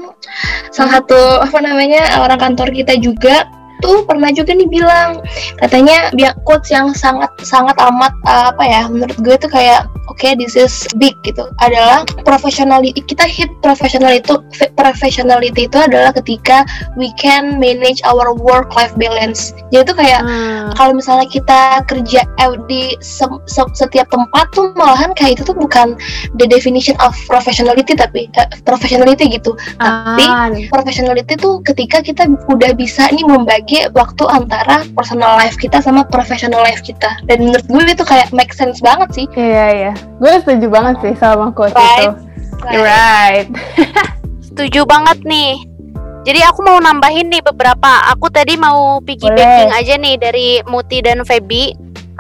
salah 0.73 1.01
satu 1.01 1.19
apa 1.43 1.59
namanya 1.63 2.21
orang 2.23 2.39
kantor 2.41 2.73
kita 2.73 2.99
juga 2.99 3.47
tuh 3.81 4.05
pernah 4.07 4.31
juga 4.31 4.53
nih 4.55 4.69
bilang 4.69 5.21
katanya 5.59 6.13
dia 6.15 6.31
quotes 6.45 6.71
yang 6.71 6.93
sangat 6.93 7.29
sangat 7.43 7.75
amat 7.81 8.13
uh, 8.25 8.53
apa 8.55 8.63
ya 8.65 8.83
menurut 8.87 9.17
gue 9.21 9.37
tuh 9.37 9.51
kayak 9.51 9.85
oke 10.07 10.29
this 10.39 10.55
is 10.55 10.87
big 10.97 11.13
gitu. 11.27 11.51
Adalah 11.59 12.07
professionality 12.23 13.03
kita 13.05 13.27
hit 13.27 13.51
professional 13.59 14.15
itu 14.15 14.39
professionality 14.79 15.67
itu 15.67 15.79
adalah 15.83 16.15
ketika 16.15 16.63
we 16.95 17.11
can 17.19 17.59
manage 17.59 17.99
our 18.07 18.31
work 18.39 18.71
life 18.79 18.95
balance. 18.95 19.51
Jadi 19.75 19.83
itu 19.83 19.95
kayak 19.99 20.21
Hmm. 20.27 20.71
kalau 20.79 20.95
misalnya 20.95 21.27
kita 21.27 21.83
kerja 21.91 22.23
eh, 22.39 22.53
di 22.71 22.95
se- 23.03 23.43
se- 23.51 23.75
setiap 23.75 24.07
tempat 24.09 24.47
tuh 24.55 24.71
malahan 24.79 25.11
kayak 25.19 25.39
itu 25.39 25.43
tuh 25.51 25.57
bukan 25.59 25.99
the 26.39 26.47
definition 26.47 26.95
of 27.03 27.13
professionality 27.27 27.99
tapi 27.99 28.31
eh, 28.39 28.49
professionality 28.63 29.27
gitu. 29.27 29.59
Tapi 29.83 30.25
Ah, 30.27 30.49
professionality 30.71 31.35
tuh 31.35 31.59
ketika 31.67 31.99
kita 31.99 32.31
udah 32.47 32.71
bisa 32.79 33.11
nih 33.11 33.27
membagi 33.27 33.66
waktu 33.93 34.25
antara 34.27 34.87
personal 34.95 35.35
life 35.35 35.59
kita 35.59 35.79
sama 35.79 36.07
professional 36.07 36.63
life 36.63 36.81
kita 36.81 37.11
dan 37.27 37.43
menurut 37.43 37.67
gue 37.67 37.83
itu 37.91 38.05
kayak 38.05 38.31
make 38.31 38.55
sense 38.55 38.79
banget 38.79 39.09
sih 39.13 39.27
iya 39.35 39.67
iya, 39.71 39.93
gue 40.19 40.33
setuju 40.41 40.67
banget 40.71 40.97
sih 41.03 41.15
sama 41.19 41.51
quotes 41.51 41.75
Right. 41.75 42.07
itu. 42.07 42.11
You're 42.73 42.87
right. 42.87 43.47
setuju 44.47 44.89
banget 44.89 45.21
nih. 45.23 45.61
Jadi 46.25 46.41
aku 46.43 46.65
mau 46.65 46.81
nambahin 46.81 47.31
nih 47.31 47.45
beberapa. 47.45 48.11
Aku 48.11 48.27
tadi 48.27 48.59
mau 48.59 48.99
piggybacking 48.99 49.71
aja 49.71 49.95
nih 49.95 50.19
dari 50.19 50.49
Muti 50.67 50.99
dan 50.99 51.23
Feby. 51.23 51.71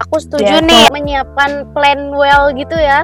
Aku 0.06 0.20
setuju 0.20 0.60
Ya, 0.60 0.62
nih 0.62 0.86
menyiapkan 0.92 1.66
plan 1.74 2.12
well 2.14 2.52
gitu 2.52 2.76
ya. 2.76 3.02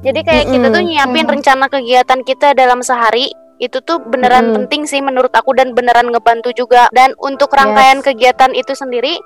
Jadi 0.00 0.22
kayak 0.22 0.46
kita 0.48 0.66
tuh 0.70 0.80
nyiapin 0.80 1.26
Mm. 1.26 1.32
rencana 1.36 1.66
kegiatan 1.66 2.20
kita 2.22 2.54
dalam 2.54 2.80
sehari. 2.80 3.28
Itu 3.58 3.82
tuh 3.82 3.98
beneran 4.02 4.50
Mm-mm. 4.50 4.56
penting 4.64 4.86
sih 4.86 5.02
menurut 5.02 5.34
aku 5.34 5.54
dan 5.54 5.74
beneran 5.74 6.10
ngebantu 6.14 6.54
juga. 6.54 6.86
Dan 6.94 7.14
untuk 7.18 7.50
rangkaian 7.52 8.00
kegiatan 8.00 8.54
itu 8.54 8.72
sendiri 8.74 9.18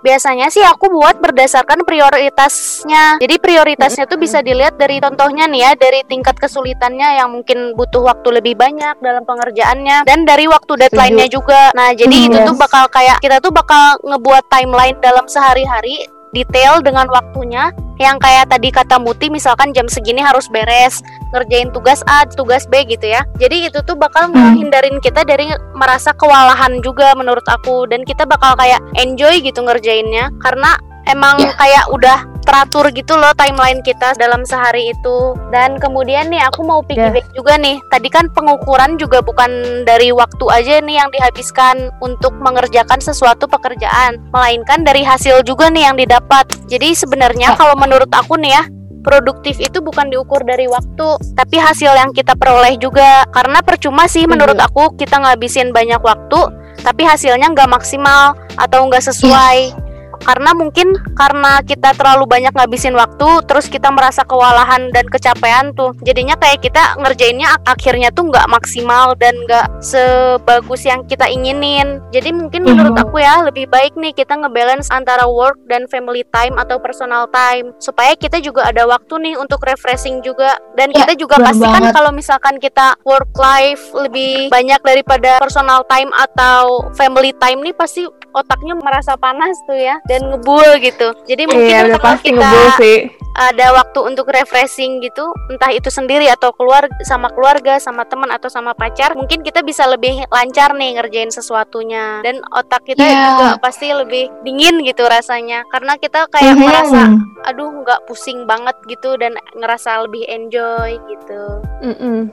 biasanya 0.00 0.48
sih 0.48 0.64
aku 0.64 0.88
buat 0.88 1.20
berdasarkan 1.20 1.84
prioritasnya. 1.84 3.20
Jadi 3.20 3.36
prioritasnya 3.36 4.08
tuh 4.08 4.16
bisa 4.16 4.40
dilihat 4.40 4.80
dari 4.80 4.96
contohnya 4.96 5.44
nih 5.44 5.60
ya, 5.60 5.70
dari 5.76 6.00
tingkat 6.08 6.40
kesulitannya 6.40 7.20
yang 7.20 7.28
mungkin 7.28 7.76
butuh 7.76 8.00
waktu 8.00 8.40
lebih 8.40 8.56
banyak 8.56 8.96
dalam 9.04 9.28
pengerjaannya 9.28 10.08
dan 10.08 10.24
dari 10.24 10.48
waktu 10.48 10.72
deadline-nya 10.88 11.28
juga. 11.28 11.68
Nah, 11.76 11.92
jadi 11.92 12.16
Hmm, 12.16 12.26
itu 12.32 12.38
tuh 12.48 12.56
yes. 12.56 12.62
bakal 12.64 12.84
kayak 12.88 13.20
kita 13.20 13.44
tuh 13.44 13.52
bakal 13.52 14.00
ngebuat 14.00 14.44
timeline 14.48 14.96
dalam 15.04 15.28
sehari-hari 15.28 16.08
detail 16.32 16.80
dengan 16.80 17.04
waktunya 17.12 17.68
yang 18.00 18.16
kayak 18.16 18.48
tadi 18.48 18.72
kata 18.72 18.96
Muti 18.96 19.28
misalkan 19.28 19.76
jam 19.76 19.84
segini 19.84 20.24
harus 20.24 20.48
beres 20.48 21.04
ngerjain 21.36 21.68
tugas 21.70 22.00
A, 22.08 22.24
tugas 22.24 22.64
B 22.64 22.88
gitu 22.88 23.04
ya. 23.04 23.22
Jadi 23.36 23.68
itu 23.68 23.84
tuh 23.84 23.94
bakal 23.94 24.32
menghindarin 24.32 24.96
kita 25.04 25.22
dari 25.22 25.52
merasa 25.76 26.16
kewalahan 26.16 26.80
juga 26.80 27.12
menurut 27.12 27.44
aku 27.44 27.84
dan 27.92 28.02
kita 28.08 28.24
bakal 28.24 28.56
kayak 28.56 28.80
enjoy 28.96 29.38
gitu 29.44 29.60
ngerjainnya 29.60 30.32
karena 30.40 30.80
emang 31.04 31.36
Ya. 31.40 31.52
kayak 31.58 31.84
udah 31.92 32.18
teratur 32.42 32.88
gitu 32.90 33.14
loh 33.14 33.32
timeline 33.36 33.80
kita 33.80 34.16
dalam 34.16 34.42
sehari 34.44 34.90
itu. 34.90 35.36
Dan 35.50 35.76
kemudian 35.78 36.28
nih 36.28 36.42
aku 36.46 36.64
mau 36.64 36.80
piggyback 36.82 37.26
juga 37.36 37.56
nih. 37.56 37.78
Tadi 37.88 38.08
kan 38.08 38.28
pengukuran 38.32 38.96
juga 38.96 39.20
bukan 39.20 39.82
dari 39.84 40.10
waktu 40.10 40.44
aja 40.50 40.80
nih 40.80 40.96
yang 41.00 41.08
dihabiskan 41.12 41.90
untuk 42.00 42.34
mengerjakan 42.38 42.98
sesuatu 42.98 43.46
pekerjaan, 43.46 44.18
melainkan 44.32 44.82
dari 44.82 45.04
hasil 45.04 45.44
juga 45.44 45.68
nih 45.70 45.90
yang 45.90 45.96
didapat. 45.96 46.48
Jadi 46.66 46.94
sebenarnya 46.94 47.54
Ya. 47.54 47.58
kalau 47.58 47.74
menurut 47.74 48.08
aku 48.12 48.36
nih 48.36 48.52
ya, 48.54 48.64
produktif 49.00 49.56
itu 49.58 49.80
bukan 49.80 50.12
diukur 50.12 50.44
dari 50.44 50.68
waktu, 50.68 51.08
tapi 51.32 51.56
hasil 51.56 51.92
yang 51.96 52.12
kita 52.12 52.36
peroleh 52.36 52.76
juga. 52.76 53.24
Karena 53.32 53.64
percuma 53.64 54.04
sih 54.06 54.28
menurut 54.28 54.60
aku 54.60 54.92
kita 54.96 55.18
ngabisin 55.18 55.72
banyak 55.72 55.98
waktu, 56.04 56.40
tapi 56.84 57.04
hasilnya 57.04 57.52
nggak 57.52 57.70
maksimal 57.70 58.36
atau 58.56 58.84
nggak 58.88 59.04
sesuai. 59.04 59.89
Karena 60.20 60.52
mungkin 60.52 60.92
karena 61.14 61.60
kita 61.60 61.96
terlalu 61.96 62.24
banyak 62.26 62.52
ngabisin 62.52 62.94
waktu, 62.94 63.42
terus 63.44 63.66
kita 63.66 63.88
merasa 63.88 64.22
kewalahan 64.22 64.92
dan 64.92 65.06
kecapean 65.06 65.72
tuh. 65.72 65.96
Jadinya 66.00 66.36
kayak 66.36 66.60
kita 66.60 66.96
ngerjainnya 66.96 67.56
ak- 67.56 67.78
akhirnya 67.78 68.10
tuh 68.10 68.28
nggak 68.28 68.46
maksimal 68.46 69.16
dan 69.16 69.34
nggak 69.44 69.66
sebagus 69.80 70.84
yang 70.84 71.02
kita 71.04 71.26
inginin. 71.26 71.98
Jadi 72.10 72.30
mungkin 72.30 72.62
menurut 72.62 72.94
Mhm. 72.94 73.02
aku 73.02 73.16
ya 73.18 73.40
lebih 73.42 73.66
baik 73.66 73.96
nih 73.96 74.12
kita 74.12 74.36
ngebalance 74.36 74.90
antara 74.90 75.24
work 75.24 75.56
dan 75.66 75.86
family 75.86 76.22
time 76.28 76.56
atau 76.56 76.76
personal 76.76 77.26
time 77.28 77.72
supaya 77.78 78.12
kita 78.14 78.38
juga 78.38 78.66
ada 78.66 78.84
waktu 78.84 79.14
nih 79.18 79.34
untuk 79.34 79.62
refreshing 79.62 80.20
juga 80.20 80.54
dan 80.74 80.90
Ya, 80.90 81.02
kita 81.02 81.16
juga 81.16 81.36
benar 81.36 81.46
pasti 81.50 81.64
kan 81.64 81.72
banget. 81.80 81.92
kalau 81.94 82.10
misalkan 82.10 82.54
kita 82.58 82.86
work 83.02 83.32
life 83.34 83.82
lebih 83.94 84.48
banyak 84.48 84.80
daripada 84.80 85.38
personal 85.38 85.82
time 85.86 86.10
atau 86.12 86.90
family 86.92 87.32
time 87.34 87.62
nih 87.62 87.72
pasti 87.72 88.04
otaknya 88.30 88.74
merasa 88.76 89.14
panas 89.16 89.58
tuh 89.64 89.74
ya 89.74 89.98
dan 90.10 90.26
ngebul 90.26 90.82
gitu. 90.82 91.14
Jadi 91.24 91.46
mungkin 91.46 91.70
Iya, 91.70 91.94
kalau 91.94 92.02
pasti 92.02 92.34
kita 92.34 92.42
ngebul 92.42 92.66
sih. 92.82 92.98
ada 93.30 93.66
waktu 93.72 93.98
untuk 94.02 94.26
refreshing 94.26 94.98
gitu, 94.98 95.30
entah 95.46 95.70
itu 95.70 95.86
sendiri 95.86 96.26
atau 96.26 96.50
keluar 96.50 96.90
sama 97.06 97.30
keluarga, 97.30 97.78
sama 97.78 98.02
teman 98.02 98.26
atau 98.28 98.50
sama 98.50 98.74
pacar, 98.74 99.14
mungkin 99.14 99.40
kita 99.40 99.62
bisa 99.62 99.86
lebih 99.86 100.26
lancar 100.28 100.74
nih 100.74 100.98
ngerjain 100.98 101.30
sesuatunya 101.30 102.26
dan 102.26 102.42
otak 102.50 102.82
kita 102.82 102.98
Iya. 103.00 103.22
juga 103.30 103.46
pasti 103.62 103.86
lebih 103.86 104.34
dingin 104.42 104.82
gitu 104.82 105.06
rasanya 105.06 105.62
karena 105.70 105.94
kita 105.94 106.26
kayak 106.26 106.58
Mhm. 106.58 106.62
merasa 106.66 107.00
aduh 107.46 107.70
nggak 107.70 108.04
pusing 108.04 108.44
banget 108.44 108.74
gitu 108.84 109.14
dan 109.14 109.38
ngerasa 109.54 110.04
lebih 110.04 110.26
enjoy 110.26 110.98
gitu. 111.06 111.42
Mm-mm. 111.80 112.28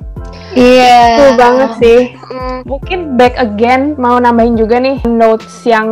Iya. 0.52 1.00
Betul 1.14 1.32
banget 1.38 1.70
sih. 1.78 2.02
Mm, 2.28 2.58
Mungkin 2.68 3.00
back 3.16 3.38
again 3.38 3.96
mau 3.96 4.18
nambahin 4.18 4.58
juga 4.58 4.82
nih 4.82 5.00
notes 5.06 5.64
yang 5.64 5.88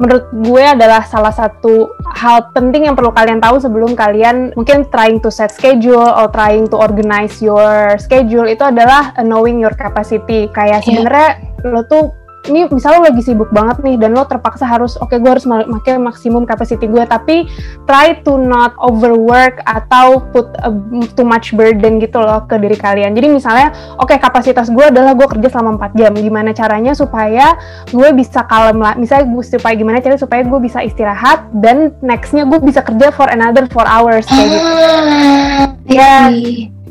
menurut 0.00 0.32
gue 0.32 0.64
adalah 0.64 1.04
salah 1.04 1.30
satu 1.30 1.92
hal 2.16 2.48
penting 2.56 2.88
yang 2.88 2.96
perlu 2.96 3.12
kalian 3.12 3.38
tahu 3.38 3.60
sebelum 3.60 3.92
kalian 3.92 4.56
mungkin 4.56 4.88
trying 4.88 5.20
to 5.20 5.28
set 5.28 5.52
schedule 5.52 6.08
or 6.08 6.32
trying 6.32 6.64
to 6.64 6.80
organize 6.80 7.36
your 7.44 7.94
schedule 8.00 8.48
itu 8.48 8.64
adalah 8.64 9.12
knowing 9.20 9.60
your 9.60 9.76
capacity. 9.76 10.48
Kayak 10.56 10.80
Iya. 10.80 10.86
sebenarnya 10.88 11.28
lo 11.68 11.84
tuh 11.84 12.16
ini 12.48 12.64
misalnya 12.72 13.04
lo 13.04 13.04
lagi 13.12 13.20
sibuk 13.20 13.52
banget 13.52 13.84
nih 13.84 14.00
dan 14.00 14.16
lo 14.16 14.24
terpaksa 14.24 14.64
harus 14.64 14.96
oke 14.96 15.12
gue 15.12 15.30
harus 15.30 15.44
pakai 15.44 16.00
maksimum 16.00 16.48
capacity 16.48 16.88
gue 16.88 17.04
tapi 17.04 17.44
try 17.84 18.16
to 18.24 18.40
not 18.40 18.72
overwork 18.80 19.60
atau 19.68 20.24
put 20.32 20.48
a, 20.64 20.72
too 21.12 21.26
much 21.26 21.52
burden 21.52 22.00
gitu 22.00 22.16
loh 22.16 22.48
ke 22.48 22.56
diri 22.56 22.78
kalian. 22.78 23.12
Jadi 23.12 23.28
misalnya 23.28 23.74
oke 24.00 24.16
kapasitas 24.16 24.72
gue 24.72 24.88
adalah 24.88 25.12
gue 25.12 25.28
kerja 25.28 25.52
selama 25.52 25.90
4 25.92 26.00
jam 26.00 26.12
gimana 26.16 26.56
caranya 26.56 26.96
supaya 26.96 27.58
gue 27.92 28.08
bisa 28.16 28.46
kalem 28.48 28.80
lah 28.80 28.96
misalnya 28.96 29.28
gue 29.28 29.42
supaya 29.44 29.74
gimana 29.76 30.00
caranya 30.00 30.22
supaya 30.22 30.40
gue 30.46 30.60
bisa 30.62 30.80
istirahat 30.80 31.44
dan 31.60 31.92
nextnya 32.00 32.48
gue 32.48 32.56
bisa 32.62 32.80
kerja 32.80 33.12
for 33.12 33.28
another 33.28 33.68
4 33.68 33.76
hours 33.84 34.24
kayak 34.24 34.48
gitu 34.48 34.68
Ah, 34.70 35.66
Ya. 35.90 36.30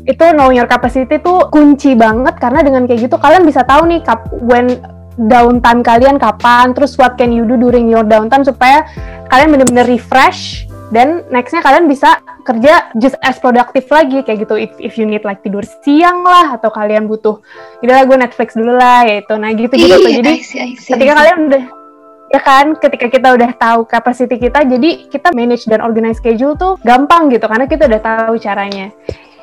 itu 0.04 0.24
know 0.36 0.50
your 0.52 0.66
capacity 0.68 1.20
tuh 1.20 1.48
kunci 1.52 1.94
banget 1.96 2.36
karena 2.40 2.60
dengan 2.64 2.84
kayak 2.84 3.08
gitu 3.08 3.16
kalian 3.16 3.44
bisa 3.44 3.62
tahu 3.64 3.86
nih 3.88 4.00
kap 4.02 4.26
when 4.44 4.80
downtime 5.16 5.80
kalian 5.82 6.20
kapan? 6.20 6.76
Terus 6.76 6.94
what 7.00 7.18
can 7.18 7.34
you 7.34 7.48
do 7.48 7.58
during 7.58 7.90
your 7.90 8.06
downtime 8.06 8.46
supaya 8.46 8.86
kalian 9.32 9.54
bener-bener 9.56 9.86
refresh? 9.86 10.66
Dan 10.90 11.22
nextnya 11.30 11.62
kalian 11.62 11.86
bisa 11.86 12.18
kerja 12.42 12.90
just 12.98 13.14
as 13.22 13.38
productive 13.38 13.86
lagi 13.94 14.26
kayak 14.26 14.42
gitu. 14.42 14.58
If, 14.58 14.74
if 14.82 14.92
you 14.98 15.06
need 15.06 15.22
like 15.22 15.38
tidur 15.46 15.62
siang 15.86 16.26
lah 16.26 16.58
atau 16.58 16.66
kalian 16.74 17.06
butuh 17.06 17.38
udahlah 17.78 18.10
gue 18.10 18.18
Netflix 18.18 18.58
dulu 18.58 18.74
lah 18.74 19.06
gitu. 19.06 19.38
Nah 19.38 19.54
gitu 19.54 19.70
gitu 19.78 19.94
tuh 20.02 20.10
jadi 20.10 20.34
I 20.34 20.42
see, 20.42 20.58
I 20.58 20.74
see, 20.74 20.90
I 20.90 20.98
ketika 20.98 21.12
see. 21.14 21.18
kalian 21.22 21.38
udah 21.46 21.62
ya 22.30 22.40
kan 22.42 22.66
ketika 22.78 23.06
kita 23.10 23.28
udah 23.34 23.50
tahu 23.58 23.80
capacity 23.90 24.38
kita 24.38 24.62
jadi 24.62 25.10
kita 25.10 25.34
manage 25.34 25.66
dan 25.66 25.82
organize 25.82 26.22
schedule 26.22 26.54
tuh 26.54 26.78
gampang 26.86 27.26
gitu 27.26 27.50
karena 27.50 27.66
kita 27.66 27.90
udah 27.90 28.00
tahu 28.00 28.38
caranya 28.38 28.94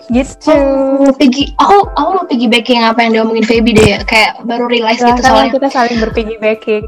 gitu 0.10 0.52
Oh, 0.98 1.12
Piggy, 1.14 1.54
aku 1.56 1.88
aku 1.94 2.10
mau 2.16 2.26
piggybacking 2.26 2.82
apa 2.82 3.06
yang 3.06 3.12
diomongin 3.14 3.44
Feby 3.44 3.72
deh 3.72 3.88
ya. 3.94 4.00
Kayak 4.02 4.40
baru 4.44 4.66
realize 4.66 4.98
gitu 4.98 5.08
Silahkan 5.14 5.24
soalnya. 5.24 5.54
kita 5.54 5.68
saling 5.70 5.98
berpiggybacking 6.00 6.84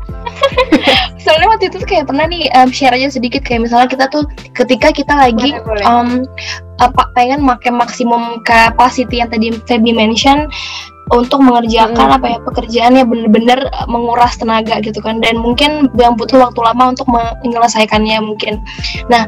Soalnya 1.24 1.48
waktu 1.52 1.66
itu 1.68 1.78
tuh 1.78 1.88
kayak 1.88 2.08
pernah 2.08 2.26
nih 2.26 2.48
um, 2.56 2.70
share 2.70 2.96
aja 2.96 3.12
sedikit 3.12 3.44
kayak 3.44 3.68
misalnya 3.68 3.88
kita 3.88 4.06
tuh 4.08 4.24
ketika 4.56 4.90
kita 4.90 5.14
lagi 5.14 5.54
Boleh, 5.62 5.84
boleh. 5.84 5.86
um, 5.86 6.10
apa 6.80 7.12
pengen 7.12 7.44
pakai 7.44 7.72
maksimum 7.72 8.40
capacity 8.42 9.20
yang 9.20 9.28
tadi 9.28 9.52
Feby 9.68 9.92
mention 9.92 10.48
untuk 11.10 11.42
mengerjakan 11.42 12.08
Mm. 12.10 12.18
apa 12.22 12.28
ya 12.30 12.40
pekerjaan 12.46 12.94
yang 12.98 13.08
bener-bener 13.10 13.60
uh, 13.74 13.88
menguras 13.90 14.38
tenaga 14.38 14.78
gitu 14.82 15.02
kan 15.02 15.22
dan 15.22 15.42
mungkin 15.42 15.90
yang 15.98 16.14
butuh 16.18 16.38
waktu 16.38 16.60
lama 16.62 16.94
untuk 16.94 17.10
menyelesaikannya 17.10 18.18
mungkin. 18.22 18.62
Nah, 19.10 19.26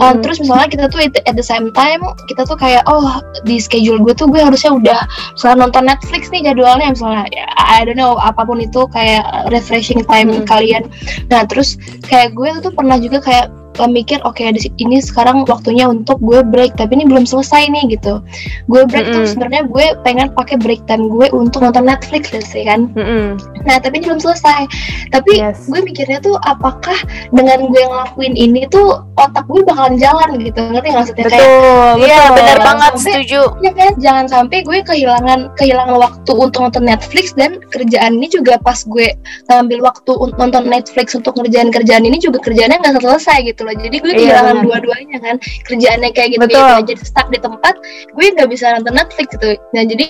Uh, 0.00 0.16
Mm. 0.16 0.24
terus 0.24 0.40
misalnya 0.40 0.72
kita 0.72 0.84
tuh 0.88 1.04
at, 1.04 1.36
the 1.36 1.44
same 1.44 1.68
time 1.76 2.00
kita 2.24 2.48
tuh 2.48 2.56
kayak 2.56 2.80
oh 2.88 3.20
di 3.44 3.60
schedule 3.60 4.00
gue 4.00 4.16
tuh 4.16 4.24
gue 4.24 4.40
harusnya 4.40 4.72
udah 4.72 5.04
misalnya 5.36 5.68
nonton 5.68 5.84
Netflix 5.84 6.32
nih 6.32 6.48
jadwalnya 6.48 6.96
misalnya 6.96 7.28
ya, 7.28 7.44
I 7.60 7.84
don't 7.84 8.00
know 8.00 8.16
apa 8.16 8.40
pun 8.40 8.56
itu 8.64 8.88
kayak 8.88 9.52
refreshing 9.52 10.00
time 10.08 10.32
Mm. 10.32 10.48
kalian. 10.48 10.88
Nah 11.28 11.44
terus 11.44 11.76
kayak 12.08 12.32
gue 12.32 12.48
tuh 12.64 12.72
pernah 12.72 12.96
juga 12.96 13.20
kayak 13.20 13.52
uh, 13.76 13.86
mikir 13.86 14.20
oke 14.22 14.40
si- 14.56 14.72
ini 14.76 14.98
sekarang 14.98 15.44
waktunya 15.44 15.86
untuk 15.86 16.18
gue 16.18 16.42
break 16.42 16.74
tapi 16.74 16.96
ini 16.96 17.04
belum 17.04 17.22
selesai 17.22 17.68
nih 17.68 17.94
gitu. 17.94 18.20
Gue 18.66 18.82
break 18.84 19.06
tuh 19.06 19.22
Mm-mm. 19.22 19.30
sebenarnya 19.30 19.62
gue 19.64 19.86
pengen 20.02 20.28
pakai 20.32 20.56
break 20.56 20.82
time 20.84 21.06
gue 21.06 21.30
untuk 21.30 21.60
nonton 21.60 21.84
Netflix 21.84 22.28
say 22.42 22.62
kan. 22.62 22.88
Mm-mm. 22.92 23.38
Nah 23.62 23.76
tapi 23.76 23.98
ini 23.98 24.08
belum 24.08 24.20
selesai. 24.20 24.66
Tapi 25.08 25.32
Yes. 25.34 25.64
gue 25.66 25.80
mikirnya 25.80 26.18
tuh 26.18 26.36
apakah 26.42 26.96
dengan 27.30 27.66
gue 27.66 27.82
ngelakuin 27.82 28.34
ini 28.34 28.64
tuh 28.66 29.00
otak 29.14 29.44
gue 29.46 29.62
bakalan 29.62 29.96
jalan 29.96 30.36
gitu 30.36 30.60
ngerti 30.64 30.88
nggak 30.88 30.98
maksudnya 30.98 31.26
kayak 31.26 31.40
betul 31.40 31.92
Iya 32.00 32.16
betul. 32.18 32.34
benar 32.34 32.58
banget 32.58 32.92
sampai- 32.92 33.14
setuju. 33.14 33.40
ya 33.60 33.70
kan 33.72 33.90
jangan 33.98 34.26
sampai 34.26 34.58
gue 34.62 34.78
kehilangan 34.82 35.40
kehilangan 35.54 35.96
waktu 35.96 36.32
untuk 36.32 36.58
nonton 36.60 36.84
Netflix 36.84 37.26
dan 37.32 37.60
kerjaan 37.68 38.16
ini 38.16 38.26
juga 38.26 38.56
pas 38.58 38.80
gue 38.82 39.14
ngambil 39.46 39.78
waktu 39.82 40.12
untuk 40.14 40.36
nonton 40.36 40.64
Netflix 40.64 41.12
untuk 41.12 41.34
ngerjain 41.34 41.68
kerjaan 41.68 42.02
ini 42.02 42.16
juga 42.16 42.40
kerjaannya 42.40 42.78
nggak 42.78 42.98
selesai 42.98 43.38
gitu 43.44 43.61
gitu 43.62 43.70
loh. 43.70 43.76
Jadi 43.78 43.96
gue 44.02 44.12
Iya, 44.12 44.18
kehilangan 44.18 44.54
benar. 44.58 44.64
dua-duanya 44.66 45.18
kan. 45.22 45.36
Kerjaannya 45.70 46.10
kayak 46.10 46.28
gitu 46.34 46.42
Betul. 46.42 46.66
ya 46.66 46.82
jadi 46.82 47.02
stuck 47.06 47.28
di 47.30 47.38
tempat 47.38 47.74
gue 48.12 48.26
nggak 48.34 48.48
bisa 48.50 48.64
nonton 48.74 48.94
Netflix 48.98 49.26
gitu. 49.38 49.50
Nah 49.72 49.82
jadi 49.86 50.06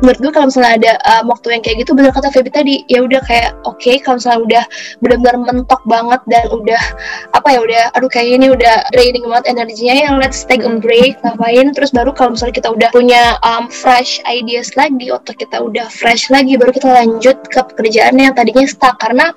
menurut 0.00 0.18
gue 0.18 0.32
kalau 0.32 0.46
misalnya 0.48 0.72
ada 0.80 0.92
um, 1.04 1.24
waktu 1.30 1.46
yang 1.52 1.62
kayak 1.62 1.76
gitu 1.84 1.92
benar 1.92 2.12
kata 2.16 2.28
Feby 2.32 2.50
tadi 2.50 2.74
ya 2.88 3.04
udah 3.04 3.20
kayak 3.28 3.52
oke 3.68 3.92
kalau 4.02 4.16
misalnya 4.16 4.40
udah 4.42 4.64
benar-benar 5.04 5.36
mentok 5.44 5.82
banget 5.84 6.20
dan 6.32 6.44
udah 6.48 6.82
apa 7.36 7.48
ya 7.52 7.58
udah 7.60 7.82
aduh 7.94 8.10
kayak 8.10 8.40
ini 8.40 8.46
udah 8.50 8.74
draining 8.96 9.24
banget 9.28 9.46
energinya 9.52 9.94
ya 9.94 10.10
let's 10.16 10.42
take 10.48 10.64
a 10.64 10.72
break 10.80 11.20
ngapain? 11.22 11.70
Terus 11.76 11.90
baru 11.92 12.10
kalau 12.16 12.34
misalnya 12.34 12.56
kita 12.56 12.68
udah 12.72 12.88
punya 12.90 13.36
um, 13.44 13.68
fresh 13.68 14.18
ideas 14.24 14.72
lagi 14.74 15.12
otak 15.12 15.36
kita 15.38 15.60
udah 15.60 15.86
fresh 15.92 16.32
lagi 16.32 16.56
baru 16.56 16.72
kita 16.72 16.88
lanjut 16.88 17.36
ke 17.52 17.60
pekerjaan 17.74 18.16
yang 18.16 18.32
tadinya 18.32 18.64
stuck. 18.64 18.96
Karena 18.98 19.30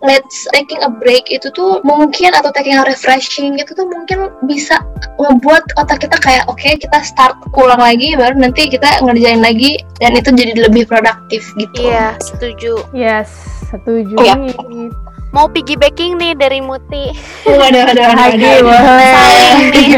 let's 0.00 0.48
taking 0.54 0.80
a 0.82 0.90
break 0.90 1.28
itu 1.28 1.52
tuh 1.52 1.82
mungkin 1.84 2.32
atau 2.32 2.50
taking 2.54 2.78
a 2.78 2.84
refreshing 3.02 3.58
itu 3.58 3.74
tuh 3.74 3.82
mungkin 3.82 4.30
bisa 4.46 4.78
ngebuat 5.18 5.74
otak 5.74 6.06
kita 6.06 6.14
kayak 6.22 6.46
oke 6.46 6.62
kita 6.62 6.98
start 7.02 7.34
ulang 7.52 7.82
lagi 7.82 8.14
baru 8.14 8.38
nanti 8.38 8.70
kita 8.70 9.02
ngerjain 9.02 9.42
lagi 9.42 9.82
dan 9.98 10.14
itu 10.14 10.30
jadi 10.30 10.54
lebih 10.62 10.86
produktif 10.86 11.42
gitu 11.58 11.82
Iya, 11.82 12.14
setuju. 12.22 12.78
Yes, 12.94 13.26
setuju. 13.66 14.14
Iya. 14.16 14.38
nih. 14.38 14.86
Mau 15.32 15.50
piggybacking 15.50 16.14
nih 16.14 16.38
dari 16.38 16.62
Muti. 16.62 17.10
waduh 17.42 17.82
waduh 17.82 18.06
Lagi 18.14 18.46
boleh. 18.62 19.12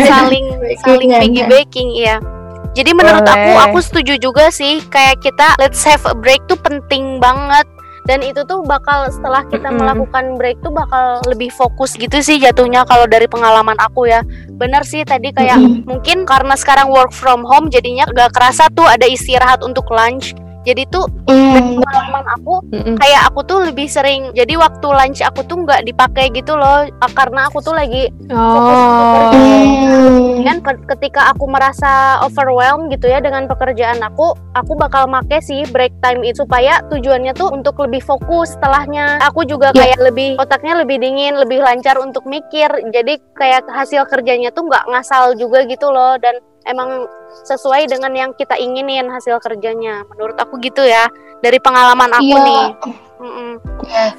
saling 0.08 0.46
saling 0.80 1.10
saling 1.10 1.10
piggybacking 1.12 1.88
iya. 1.92 2.16
Jadi 2.72 2.90
menurut 2.90 3.22
aku 3.22 3.50
Boleh. 3.52 3.64
aku 3.68 3.78
setuju 3.78 4.14
juga 4.18 4.48
sih 4.48 4.80
kayak 4.88 5.20
kita 5.20 5.54
let's 5.60 5.84
have 5.84 6.02
a 6.02 6.14
break 6.16 6.40
tuh 6.48 6.56
penting 6.56 7.20
banget 7.20 7.68
dan 8.04 8.20
itu 8.20 8.44
tuh 8.44 8.60
bakal 8.68 9.08
setelah 9.08 9.40
kita 9.48 9.72
Mm-mm. 9.72 9.80
melakukan 9.80 10.24
break 10.36 10.60
tuh 10.60 10.68
bakal 10.68 11.24
lebih 11.24 11.48
fokus 11.48 11.96
gitu 11.96 12.20
sih 12.20 12.36
jatuhnya 12.36 12.84
kalau 12.84 13.08
dari 13.08 13.24
pengalaman 13.24 13.76
aku 13.80 14.04
ya. 14.04 14.20
Bener 14.60 14.84
sih 14.84 15.08
tadi 15.08 15.32
kayak 15.32 15.56
Mm-mm. 15.56 15.88
mungkin 15.88 16.28
karena 16.28 16.52
sekarang 16.52 16.92
work 16.92 17.16
from 17.16 17.48
home 17.48 17.72
jadinya 17.72 18.04
gak 18.12 18.36
kerasa 18.36 18.68
tuh 18.76 18.84
ada 18.84 19.08
istirahat 19.08 19.64
untuk 19.64 19.88
lunch. 19.88 20.36
Jadi 20.64 20.88
tuh 20.88 21.04
Hmm, 21.24 21.76
pengalaman 21.78 22.24
aku 22.34 22.54
Mm-mm. 22.68 22.96
kayak 22.96 23.28
aku 23.28 23.40
tuh 23.44 23.58
lebih 23.62 23.86
sering 23.86 24.32
jadi 24.32 24.56
waktu 24.56 24.84
lunch 24.84 25.20
aku 25.20 25.44
tuh 25.44 25.60
nggak 25.60 25.84
dipakai 25.84 26.28
gitu 26.30 26.52
loh 26.52 26.84
karena 27.10 27.46
aku 27.46 27.60
tuh 27.60 27.72
lagi 27.72 28.08
Oh. 28.28 29.32
kan 30.42 30.60
ke- 30.60 30.84
ketika 30.90 31.30
aku 31.30 31.46
merasa 31.46 31.88
overwhelmed 32.20 32.90
gitu 32.90 33.06
ya 33.06 33.18
dengan 33.18 33.44
pekerjaan 33.44 34.00
aku 34.00 34.32
aku 34.52 34.72
bakal 34.74 35.06
make 35.06 35.40
sih 35.40 35.64
break 35.66 35.92
time 36.00 36.20
itu 36.20 36.44
supaya 36.44 36.84
tujuannya 36.86 37.32
tuh 37.32 37.48
untuk 37.48 37.78
lebih 37.78 38.00
fokus 38.00 38.52
setelahnya 38.52 39.16
aku 39.22 39.44
juga 39.44 39.72
Ya. 39.72 39.88
kayak 39.88 40.00
lebih 40.02 40.36
otaknya 40.36 40.76
lebih 40.76 40.98
dingin 40.98 41.34
lebih 41.34 41.60
lancar 41.60 41.96
untuk 41.96 42.24
mikir 42.24 42.68
jadi 42.90 43.16
kayak 43.32 43.64
hasil 43.66 44.04
kerjanya 44.04 44.50
tuh 44.50 44.64
nggak 44.64 44.84
ngasal 44.86 45.32
juga 45.34 45.64
gitu 45.64 45.88
loh 45.88 46.18
dan 46.18 46.36
emang 46.64 47.08
sesuai 47.42 47.86
dengan 47.86 48.12
yang 48.12 48.30
kita 48.32 48.54
inginin 48.54 49.06
hasil 49.06 49.36
kerjanya 49.38 50.06
menurut 50.06 50.36
aku 50.36 50.56
gitu 50.58 50.80
ya 50.80 51.10
dari 51.40 51.58
pengalaman 51.58 52.10
aku 52.12 52.24
Iya. 52.30 52.44
nih 52.44 52.64
Mm-mm. 53.14 53.56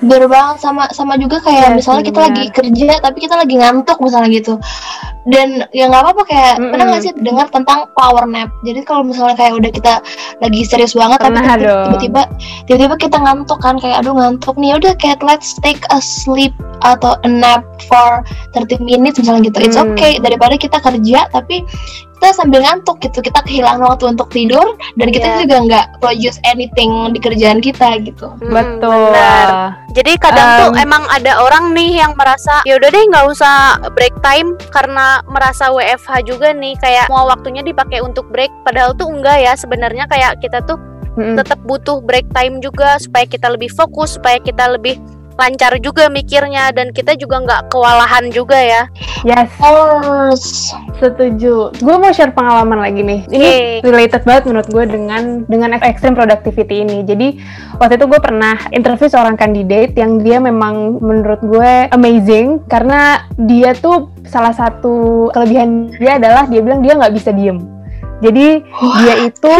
Bener 0.02 0.26
banget 0.26 0.58
sama 0.60 0.90
sama 0.90 1.14
juga 1.14 1.38
kayak 1.38 1.62
Iya 1.68 1.78
misalnya 1.78 2.02
sih, 2.02 2.10
kita 2.10 2.20
lagi 2.22 2.44
kerja 2.50 2.90
tapi 2.98 3.18
kita 3.20 3.36
lagi 3.38 3.54
ngantuk 3.54 3.98
misalnya 4.00 4.30
gitu 4.34 4.58
dan 5.26 5.66
ya 5.70 5.90
nggak 5.90 6.02
apa-apa 6.02 6.24
kayak 6.24 6.54
Mm-mm. 6.56 6.72
pernah 6.74 6.86
nggak 6.88 7.04
sih 7.04 7.14
dengar 7.16 7.46
tentang 7.50 7.86
power 7.94 8.26
nap 8.26 8.50
jadi 8.62 8.82
kalau 8.82 9.02
misalnya 9.04 9.36
kayak 9.36 9.54
udah 9.54 9.70
kita 9.70 9.94
lagi 10.40 10.62
serius 10.64 10.94
banget 10.94 11.18
tapi 11.18 11.38
Pernah 11.38 11.56
dong. 11.60 11.86
tiba-tiba 11.92 12.22
tiba-tiba 12.66 12.96
kita 12.98 13.18
ngantuk 13.20 13.60
kan 13.60 13.76
kayak 13.78 14.02
aduh 14.02 14.16
ngantuk 14.16 14.56
nih 14.56 14.74
udah 14.74 14.94
kayak 14.96 15.22
let's 15.22 15.54
take 15.60 15.82
a 15.88 16.00
sleep 16.00 16.54
atau 16.82 17.14
a 17.16 17.30
nap 17.30 17.62
for 17.86 18.26
30 18.58 18.82
minutes 18.82 19.18
misalnya 19.18 19.50
gitu 19.50 19.60
it's 19.62 19.78
Hmm. 19.78 19.94
okay 19.94 20.18
daripada 20.18 20.56
kita 20.56 20.78
kerja 20.78 21.30
tapi 21.30 21.62
kita 22.16 22.32
sambil 22.32 22.64
ngantuk 22.64 22.98
gitu 23.06 23.22
kita 23.22 23.40
kehilangan 23.42 23.86
waktu 23.86 24.06
untuk 24.10 24.28
tidur 24.30 24.66
dan 24.96 25.08
kita 25.08 25.28
Iya. 25.28 25.38
juga 25.42 25.56
nggak 25.62 25.86
produce 25.98 26.38
anything 26.44 26.92
di 27.10 27.20
kerjaan 27.20 27.60
kita 27.60 28.02
gitu 28.02 28.28
Mm, 28.38 28.52
Betul. 28.52 29.12
benar. 29.12 29.48
Jadi 29.92 30.12
kadang 30.18 30.48
tuh 30.58 30.70
Um, 30.70 30.82
emang 30.82 31.04
ada 31.08 31.40
orang 31.40 31.72
nih 31.72 32.00
yang 32.00 32.14
merasa 32.14 32.60
ya 32.64 32.76
udah 32.76 32.90
deh 32.90 33.04
nggak 33.06 33.26
usah 33.28 33.56
break 33.92 34.16
time 34.20 34.54
karena 34.70 35.24
merasa 35.26 35.70
WFH 35.70 36.26
juga 36.26 36.52
nih 36.52 36.76
kayak 36.78 37.08
mau 37.08 37.26
waktunya 37.26 37.62
dipakai 37.62 38.00
untuk 38.00 38.28
break 38.28 38.52
padahal 38.64 38.92
tuh 38.92 39.08
enggak 39.08 39.40
ya 39.40 39.54
sebenarnya 39.54 40.04
kayak 40.06 40.40
kita 40.40 40.60
tuh 40.62 40.76
Mm-mm. 41.16 41.40
tetap 41.40 41.64
butuh 41.64 42.02
break 42.02 42.28
time 42.30 42.60
juga 42.60 43.00
supaya 43.00 43.24
kita 43.24 43.48
lebih 43.48 43.72
fokus 43.72 44.20
supaya 44.20 44.36
kita 44.38 44.68
lebih 44.70 45.00
lancar 45.36 45.76
juga 45.84 46.08
mikirnya 46.08 46.72
dan 46.72 46.96
kita 46.96 47.20
juga 47.20 47.44
nggak 47.44 47.62
kewalahan 47.72 48.32
juga 48.32 48.56
ya. 48.56 48.84
Yes, 49.28 49.52
course 49.60 50.72
setuju. 50.96 51.76
Gue 51.84 51.96
mau 52.00 52.12
share 52.16 52.32
pengalaman 52.32 52.80
lagi 52.80 53.04
nih. 53.04 53.20
Ini 53.28 53.50
Oke. 53.84 53.92
related 53.92 54.24
banget 54.24 54.44
menurut 54.48 54.68
gue 54.72 54.86
dengan 54.88 55.24
dengan 55.48 55.76
extreme 55.84 56.16
productivity 56.16 56.88
ini. 56.88 57.04
Jadi 57.04 57.36
waktu 57.78 58.00
itu 58.00 58.06
gue 58.08 58.20
pernah 58.24 58.56
interview 58.72 59.12
seorang 59.12 59.36
kandidat 59.36 59.92
yang 60.00 60.24
dia 60.24 60.40
memang 60.40 61.04
menurut 61.04 61.42
gue 61.44 61.92
amazing 61.92 62.64
karena 62.72 63.28
dia 63.36 63.76
tuh 63.76 64.12
salah 64.24 64.56
satu 64.56 65.28
kelebihan 65.36 65.92
dia 66.00 66.18
adalah 66.18 66.48
dia 66.48 66.64
bilang 66.64 66.80
dia 66.80 66.96
nggak 66.96 67.14
bisa 67.14 67.36
diem. 67.36 67.60
Jadi 68.24 68.64
dia 69.04 69.16
itu 69.28 69.54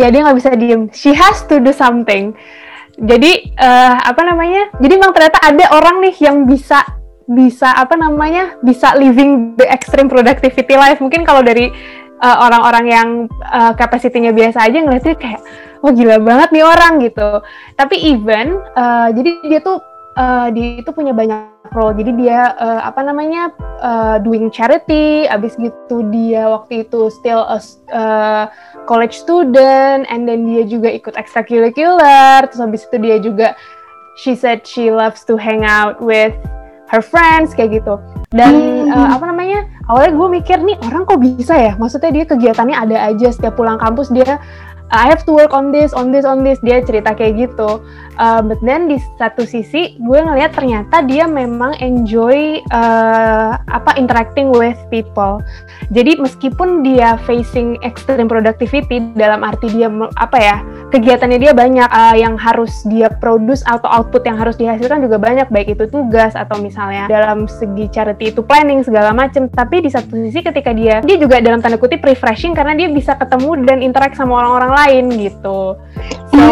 ya 0.00 0.08
dia 0.08 0.20
nggak 0.24 0.38
bisa 0.40 0.50
diem. 0.56 0.88
She 0.96 1.12
has 1.12 1.44
to 1.52 1.60
do 1.60 1.70
something. 1.76 2.32
Jadi 3.00 3.56
eh, 3.56 3.96
apa 3.96 4.22
namanya? 4.22 4.76
Jadi 4.76 4.94
memang 5.00 5.16
ternyata 5.16 5.40
ada 5.40 5.64
orang 5.72 6.04
nih 6.04 6.16
yang 6.20 6.44
bisa 6.44 6.84
bisa 7.24 7.72
apa 7.72 7.96
namanya? 7.96 8.60
Bisa 8.60 8.92
living 8.98 9.56
the 9.56 9.64
extreme 9.70 10.10
productivity 10.10 10.76
life. 10.76 11.00
Mungkin 11.00 11.24
kalau 11.24 11.40
dari 11.40 11.72
uh, 12.20 12.36
orang-orang 12.46 12.84
yang 12.86 13.08
uh, 13.48 13.72
kapasitinya 13.74 14.30
biasa 14.30 14.68
aja 14.68 14.78
ngeliatnya 14.84 15.16
kayak 15.16 15.40
wah 15.80 15.92
gila 15.92 16.20
banget 16.20 16.48
nih 16.52 16.64
orang 16.64 16.92
gitu. 17.00 17.40
Tapi 17.74 17.96
even 17.96 18.60
uh, 18.76 19.08
jadi 19.14 19.30
dia 19.48 19.60
tuh 19.64 19.80
uh, 20.20 20.48
dia 20.52 20.84
itu 20.84 20.90
punya 20.92 21.16
banyak 21.16 21.72
role. 21.72 21.96
Jadi 21.96 22.12
dia 22.20 22.52
uh, 22.58 22.82
apa 22.84 23.00
namanya 23.00 23.54
uh, 23.80 24.16
doing 24.20 24.52
charity. 24.52 25.24
Abis 25.26 25.56
gitu 25.56 26.04
dia 26.12 26.46
waktu 26.50 26.84
itu 26.84 27.08
still 27.08 27.42
a 27.48 27.58
uh, 27.94 28.44
college 28.84 29.16
student 29.16 30.06
and 30.08 30.28
then 30.28 30.44
dia 30.44 30.64
juga 30.64 30.92
ikut 30.92 31.16
extracurricular. 31.16 32.46
Terus 32.48 32.60
habis 32.60 32.84
itu 32.86 32.96
dia 33.00 33.16
juga 33.20 33.48
she 34.16 34.36
said 34.36 34.62
she 34.62 34.92
loves 34.92 35.24
to 35.24 35.36
hang 35.36 35.64
out 35.64 35.98
with 36.00 36.32
her 36.90 37.00
friends 37.00 37.54
kayak 37.54 37.82
gitu. 37.82 37.96
Dan 38.30 38.86
Hmm. 38.86 38.94
uh, 38.94 39.08
apa 39.18 39.30
namanya 39.30 39.66
awalnya 39.90 40.14
gue 40.14 40.28
mikir 40.42 40.58
nih 40.62 40.78
orang 40.86 41.02
kok 41.06 41.18
bisa 41.18 41.54
ya? 41.54 41.72
Maksudnya 41.78 42.10
dia 42.14 42.24
kegiatannya 42.26 42.76
ada 42.78 42.96
aja 43.10 43.28
setiap 43.30 43.58
pulang 43.58 43.78
kampus 43.78 44.10
dia 44.10 44.38
I 44.90 45.06
have 45.06 45.22
to 45.26 45.32
work 45.32 45.54
on 45.54 45.70
this 45.70 45.94
on 45.94 46.10
this 46.10 46.26
on 46.26 46.42
this. 46.42 46.58
Dia 46.66 46.82
cerita 46.82 47.14
kayak 47.14 47.50
gitu. 47.50 47.78
Uh, 48.20 48.42
but 48.44 48.60
then 48.60 48.90
di 48.90 49.00
satu 49.16 49.48
sisi 49.48 49.96
gue 49.96 50.18
ngelihat 50.20 50.52
ternyata 50.52 51.00
dia 51.06 51.24
memang 51.24 51.72
enjoy 51.80 52.60
uh, 52.74 53.56
apa 53.70 53.96
interacting 53.96 54.50
with 54.50 54.76
people. 54.90 55.40
Jadi 55.94 56.18
meskipun 56.18 56.82
dia 56.82 57.16
facing 57.24 57.78
extreme 57.86 58.28
productivity 58.28 59.00
dalam 59.14 59.46
arti 59.46 59.72
dia 59.72 59.88
apa 60.18 60.36
ya 60.36 60.56
kegiatannya 60.90 61.38
dia 61.38 61.54
banyak 61.54 61.88
uh, 61.88 62.16
yang 62.18 62.34
harus 62.34 62.82
dia 62.90 63.08
produce 63.08 63.62
atau 63.64 63.86
output 63.88 64.26
yang 64.26 64.36
harus 64.36 64.58
dihasilkan 64.58 65.00
juga 65.06 65.16
banyak. 65.16 65.46
Baik 65.48 65.78
itu 65.78 65.86
tugas 65.86 66.34
atau 66.34 66.58
misalnya 66.58 67.06
dalam 67.06 67.46
segi 67.46 67.86
charity 67.88 68.34
itu 68.34 68.42
planning 68.42 68.82
segala 68.82 69.14
macem. 69.14 69.46
Tapi 69.46 69.86
di 69.86 69.88
satu 69.88 70.18
sisi 70.18 70.42
ketika 70.42 70.74
dia 70.74 70.98
dia 71.00 71.16
juga 71.16 71.38
dalam 71.38 71.62
tanda 71.62 71.78
kutip 71.78 72.02
refreshing 72.02 72.52
karena 72.58 72.74
dia 72.74 72.90
bisa 72.90 73.14
ketemu 73.16 73.64
dan 73.64 73.78
interact 73.80 74.18
sama 74.18 74.34
orang-orang 74.44 74.79
lain 74.86 75.04
gitu. 75.16 75.76
So 76.32 76.44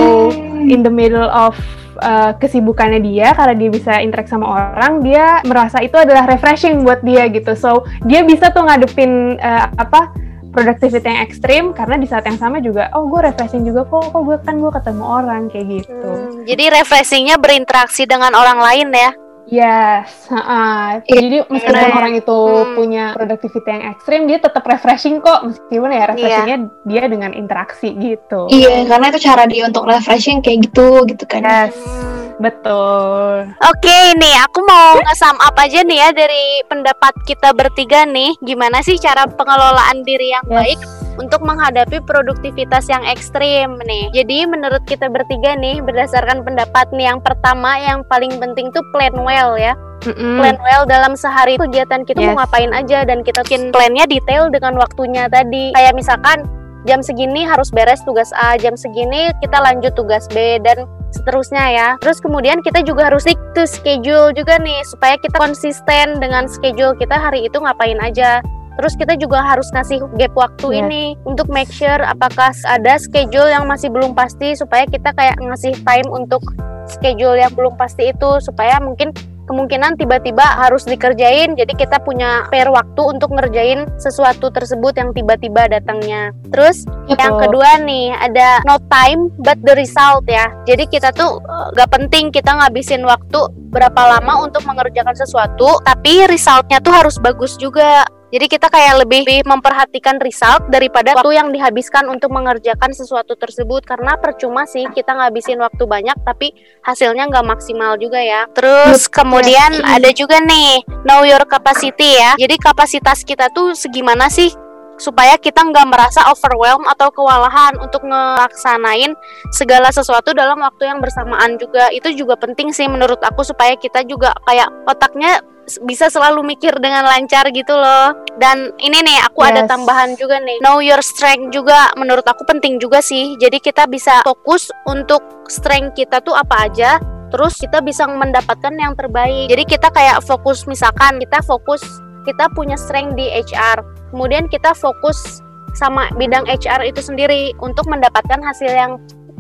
in 0.69 0.85
the 0.85 0.93
middle 0.93 1.29
of 1.29 1.57
uh, 2.03 2.35
kesibukannya 2.37 3.01
dia 3.03 3.35
karena 3.35 3.55
dia 3.57 3.71
bisa 3.73 3.93
interact 4.03 4.31
sama 4.31 4.47
orang 4.75 5.01
dia 5.01 5.41
merasa 5.47 5.83
itu 5.83 5.97
adalah 5.97 6.29
refreshing 6.29 6.85
buat 6.85 7.01
dia 7.03 7.27
gitu. 7.31 7.55
So 7.57 7.89
dia 8.05 8.23
bisa 8.23 8.53
tuh 8.53 8.67
ngadepin 8.67 9.41
uh, 9.41 9.71
apa 9.79 10.13
productivity 10.49 11.05
yang 11.05 11.21
ekstrim 11.23 11.65
karena 11.77 12.01
di 12.01 12.09
saat 12.09 12.25
yang 12.25 12.41
sama 12.41 12.59
juga 12.59 12.89
oh 12.97 13.05
gue 13.07 13.21
refreshing 13.21 13.69
juga 13.69 13.85
kok 13.85 14.11
kok 14.11 14.23
gue 14.25 14.37
kan 14.43 14.57
gue 14.59 14.73
ketemu 14.73 15.05
orang 15.05 15.43
kayak 15.53 15.67
gitu. 15.83 16.11
Hmm, 16.11 16.43
jadi 16.49 16.65
refreshingnya 16.83 17.37
berinteraksi 17.37 18.09
dengan 18.09 18.33
orang 18.33 18.59
lain 18.59 18.89
ya. 18.93 19.13
Yes, 19.49 20.29
ha-ha. 20.29 21.01
Iya, 21.09 21.19
jadi 21.25 21.39
meskipun 21.49 21.93
orang 21.97 22.15
itu 22.21 22.37
Hmm. 22.37 22.77
punya 22.77 23.05
productivity 23.17 23.65
yang 23.65 23.85
ekstrim, 23.97 24.21
dia 24.29 24.39
tetap 24.39 24.61
refreshing 24.61 25.25
kok, 25.25 25.41
meskipun 25.41 25.89
ya 25.89 26.05
refreshingnya 26.05 26.59
dia 26.85 27.03
dengan 27.09 27.33
interaksi 27.33 27.97
gitu. 27.97 28.45
Iya, 28.53 28.85
karena 28.85 29.09
itu 29.09 29.21
cara 29.25 29.49
dia 29.49 29.65
untuk 29.65 29.89
refreshing 29.89 30.45
kayak 30.45 30.69
gitu, 30.69 31.09
gitu 31.09 31.25
kan. 31.25 31.41
Yes, 31.41 31.73
Hmm. 31.81 32.37
betul. 32.37 33.49
Oke 33.65 33.99
nih, 34.21 34.37
aku 34.45 34.61
mau 34.69 35.01
nge-sum 35.01 35.41
up 35.41 35.57
aja 35.57 35.81
nih 35.81 35.97
ya 35.97 36.09
dari 36.13 36.45
pendapat 36.69 37.17
kita 37.25 37.57
bertiga 37.57 38.05
nih. 38.05 38.37
Gimana 38.45 38.85
sih 38.85 39.01
cara 39.01 39.25
pengelolaan 39.25 40.05
diri 40.05 40.29
yang 40.29 40.45
Yes. 40.45 40.57
baik 40.61 40.81
untuk 41.19 41.43
menghadapi 41.43 41.99
produktivitas 42.07 42.87
yang 42.89 43.03
ekstrim 43.05 43.77
nih. 43.85 44.09
Jadi 44.15 44.47
menurut 44.47 44.83
kita 44.87 45.11
bertiga 45.11 45.59
nih 45.59 45.83
berdasarkan 45.83 46.47
pendapat 46.47 46.87
nih 46.95 47.11
yang 47.11 47.21
pertama 47.21 47.77
yang 47.79 48.07
paling 48.07 48.33
penting 48.39 48.71
tuh 48.71 48.83
plan 48.95 49.13
well 49.19 49.59
ya. 49.59 49.75
Mm-mm. 50.07 50.39
Plan 50.39 50.57
well 50.63 50.87
dalam 50.87 51.19
sehari 51.19 51.59
kegiatan 51.59 52.07
kita 52.07 52.23
mau 52.23 52.33
Yes. 52.33 52.39
ngapain 52.39 52.71
aja 52.71 52.99
dan 53.03 53.27
kita 53.27 53.43
bikin 53.43 53.75
plannya 53.75 54.07
detail 54.07 54.47
dengan 54.47 54.79
waktunya 54.79 55.27
tadi. 55.27 55.75
Kayak 55.75 55.99
misalkan 55.99 56.47
jam 56.87 57.03
segini 57.03 57.43
harus 57.43 57.75
beres 57.75 57.99
tugas 58.07 58.31
A, 58.39 58.55
jam 58.55 58.79
segini 58.79 59.35
kita 59.43 59.59
lanjut 59.59 59.93
tugas 59.99 60.31
B 60.31 60.63
dan 60.63 60.87
seterusnya 61.11 61.65
ya. 61.75 61.89
Terus 61.99 62.23
kemudian 62.23 62.63
kita 62.63 62.87
juga 62.87 63.11
harus 63.11 63.27
stick 63.27 63.41
to 63.59 63.67
schedule 63.67 64.31
juga 64.31 64.63
nih 64.63 64.87
supaya 64.87 65.19
kita 65.19 65.35
konsisten 65.35 66.23
dengan 66.23 66.47
schedule 66.47 66.95
kita 66.95 67.19
hari 67.19 67.51
itu 67.51 67.59
ngapain 67.59 67.99
aja. 67.99 68.39
Terus 68.79 68.95
kita 68.95 69.19
juga 69.19 69.43
harus 69.43 69.67
ngasih 69.75 69.99
gap 70.15 70.33
waktu 70.39 70.67
Yes. 70.71 70.81
ini 70.87 71.05
untuk 71.27 71.51
make 71.51 71.71
sure 71.75 71.99
apakah 72.07 72.55
ada 72.55 72.95
schedule 73.03 73.51
yang 73.51 73.67
masih 73.67 73.91
belum 73.91 74.15
pasti 74.15 74.55
supaya 74.55 74.87
kita 74.87 75.11
kayak 75.19 75.35
ngasih 75.43 75.75
time 75.83 76.07
untuk 76.15 76.41
schedule 76.87 77.35
yang 77.35 77.51
belum 77.53 77.75
pasti 77.75 78.15
itu 78.15 78.39
supaya 78.39 78.79
mungkin 78.79 79.11
kemungkinan 79.49 79.97
tiba-tiba 79.97 80.45
harus 80.45 80.85
dikerjain 80.85 81.57
jadi 81.57 81.73
kita 81.73 82.05
punya 82.05 82.45
spare 82.47 82.69
waktu 82.69 83.01
untuk 83.01 83.33
ngerjain 83.33 83.89
sesuatu 83.97 84.53
tersebut 84.53 84.93
yang 85.01 85.17
tiba-tiba 85.17 85.73
datangnya. 85.73 86.37
Terus 86.53 86.85
yang 87.09 87.41
Betul. 87.41 87.49
kedua 87.49 87.81
nih 87.81 88.13
ada 88.13 88.61
no 88.69 88.77
time 88.93 89.33
but 89.41 89.57
the 89.65 89.73
result 89.73 90.29
ya. 90.29 90.53
Jadi 90.69 90.85
kita 90.93 91.17
tuh 91.17 91.41
eh, 91.41 91.67
gak 91.81 91.91
penting 91.97 92.29
kita 92.29 92.53
ngabisin 92.53 93.03
waktu 93.09 93.41
berapa 93.73 94.21
lama 94.21 94.45
untuk 94.45 94.65
mengerjakan 94.69 95.17
sesuatu, 95.17 95.81
tapi 95.85 96.29
resultnya 96.29 96.81
tuh 96.85 96.93
harus 96.93 97.17
bagus 97.17 97.57
juga. 97.57 98.05
Jadi 98.29 98.47
kita 98.49 98.69
kayak 98.69 99.05
lebih 99.05 99.29
lebih 99.29 99.45
memperhatikan 99.49 100.21
result 100.21 100.69
daripada 100.69 101.17
waktu 101.17 101.41
yang 101.41 101.49
dihabiskan 101.49 102.07
untuk 102.13 102.29
mengerjakan 102.33 102.93
sesuatu 102.93 103.35
tersebut 103.37 103.85
karena 103.89 104.21
percuma 104.21 104.69
sih 104.69 104.85
kita 104.93 105.17
ngabisin 105.17 105.59
waktu 105.61 105.85
banyak 105.89 106.17
tapi 106.23 106.53
hasilnya 106.85 107.29
nggak 107.29 107.47
maksimal 107.49 107.97
juga 107.97 108.21
ya. 108.21 108.45
Terus 108.53 109.09
kemudian 109.09 109.81
ada 109.81 110.13
juga 110.13 110.39
nih 110.45 110.85
know 111.09 111.25
your 111.25 111.43
capacity 111.49 112.21
ya. 112.21 112.37
Jadi 112.37 112.57
kapasitas 112.61 113.25
kita 113.25 113.49
tuh 113.49 113.73
segimana 113.73 114.29
sih 114.29 114.68
supaya 114.99 115.39
kita 115.39 115.63
nggak 115.63 115.87
merasa 115.89 116.27
overwhelm 116.29 116.85
atau 116.91 117.09
kewalahan 117.15 117.79
untuk 117.79 118.05
ngelaksanain 118.05 119.15
segala 119.55 119.89
sesuatu 119.95 120.35
dalam 120.35 120.59
waktu 120.61 120.91
yang 120.91 120.99
bersamaan 120.99 121.57
juga. 121.57 121.89
Itu 121.95 122.13
juga 122.13 122.35
penting 122.37 122.75
sih 122.75 122.91
menurut 122.91 123.23
aku 123.23 123.47
supaya 123.47 123.79
kita 123.79 124.05
juga 124.05 124.35
kayak 124.45 124.69
otaknya 124.91 125.41
bisa 125.85 126.09
selalu 126.09 126.57
mikir 126.57 126.73
dengan 126.81 127.05
lancar 127.05 127.45
gitu 127.53 127.77
loh. 127.77 128.17
Dan 128.41 128.73
ini 128.81 129.05
nih 129.05 129.19
aku 129.29 129.45
ada 129.45 129.65
Yes. 129.65 129.71
tambahan 129.71 130.11
juga 130.17 130.41
nih. 130.41 130.59
Know 130.65 130.81
your 130.81 131.01
strength 131.05 131.53
juga 131.53 131.93
menurut 131.95 132.25
aku 132.25 132.49
penting 132.49 132.81
juga 132.81 133.05
sih. 133.05 133.37
Jadi 133.37 133.61
kita 133.61 133.85
bisa 133.85 134.25
fokus 134.25 134.73
untuk 134.89 135.21
strength 135.47 135.95
kita 135.95 136.25
tuh 136.25 136.33
apa 136.33 136.69
aja 136.69 136.97
terus 137.29 137.61
kita 137.61 137.85
bisa 137.85 138.09
mendapatkan 138.09 138.73
yang 138.73 138.97
terbaik. 138.97 139.53
Jadi 139.53 139.65
kita 139.69 139.93
kayak 139.93 140.25
fokus 140.25 140.65
misalkan 140.65 141.21
kita 141.21 141.45
fokus 141.45 141.85
kita 142.29 142.53
punya 142.53 142.77
strength 142.77 143.17
di 143.17 143.33
HR 143.33 143.81
kemudian 144.13 144.45
kita 144.53 144.77
fokus 144.77 145.41
sama 145.77 146.09
bidang 146.17 146.45
HR 146.49 146.85
itu 146.85 147.01
sendiri 147.01 147.55
untuk 147.63 147.87
mendapatkan 147.87 148.43
hasil 148.43 148.69
yang 148.69 148.93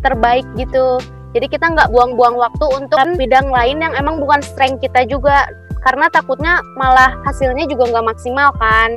terbaik 0.05 0.47
gitu. 0.55 1.03
Jadi 1.35 1.47
kita 1.51 1.75
nggak 1.75 1.91
buang-buang 1.93 2.39
waktu 2.39 2.67
untuk 2.73 2.99
bidang 3.19 3.51
lain 3.53 3.83
yang 3.83 3.93
emang 3.99 4.23
bukan 4.23 4.41
strength 4.41 4.81
kita 4.81 5.05
juga. 5.11 5.51
Karena 5.83 6.11
takutnya 6.11 6.63
malah 6.75 7.15
hasilnya 7.27 7.67
juga 7.71 7.91
nggak 7.91 8.07
maksimal 8.15 8.55
kan. 8.59 8.97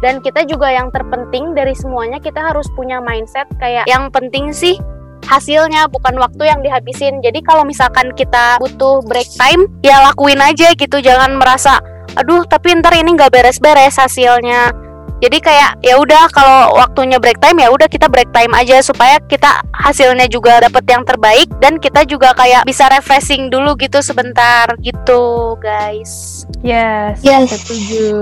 Dan 0.00 0.24
kita 0.24 0.48
juga 0.48 0.72
yang 0.72 0.88
terpenting 0.90 1.52
dari 1.52 1.76
semuanya 1.76 2.16
kita 2.18 2.40
harus 2.40 2.64
punya 2.72 3.04
mindset 3.04 3.44
kayak 3.60 3.84
yang 3.84 4.08
penting 4.08 4.48
sih 4.48 4.80
hasilnya 5.28 5.86
bukan 5.92 6.16
waktu 6.16 6.48
yang 6.48 6.64
dihabisin. 6.64 7.20
Jadi 7.20 7.44
kalau 7.44 7.68
misalkan 7.68 8.10
kita 8.16 8.56
butuh 8.58 9.04
break 9.04 9.28
time 9.36 9.68
ya 9.84 10.00
lakuin 10.10 10.40
aja 10.40 10.72
gitu. 10.72 10.98
Jangan 11.04 11.36
merasa 11.36 11.78
aduh 12.18 12.42
tapi 12.46 12.74
ntar 12.78 12.94
ini 12.96 13.14
nggak 13.14 13.30
beres-beres 13.30 13.98
hasilnya 13.98 14.72
jadi 15.20 15.36
kayak 15.36 15.70
ya 15.84 16.00
udah 16.00 16.32
kalau 16.32 16.72
waktunya 16.80 17.20
break 17.20 17.36
time 17.44 17.60
ya 17.60 17.68
udah 17.68 17.84
kita 17.86 18.08
break 18.08 18.32
time 18.32 18.56
aja 18.56 18.80
supaya 18.80 19.20
kita 19.28 19.60
hasilnya 19.76 20.24
juga 20.32 20.64
dapet 20.64 20.84
yang 20.88 21.04
terbaik 21.04 21.46
dan 21.60 21.76
kita 21.76 22.08
juga 22.08 22.32
kayak 22.32 22.64
bisa 22.64 22.88
refreshing 22.88 23.52
dulu 23.52 23.76
gitu 23.76 24.00
sebentar 24.00 24.64
gitu 24.80 25.54
guys 25.60 26.44
Yes, 26.60 27.24
Yes. 27.24 27.56
setuju. 27.56 28.12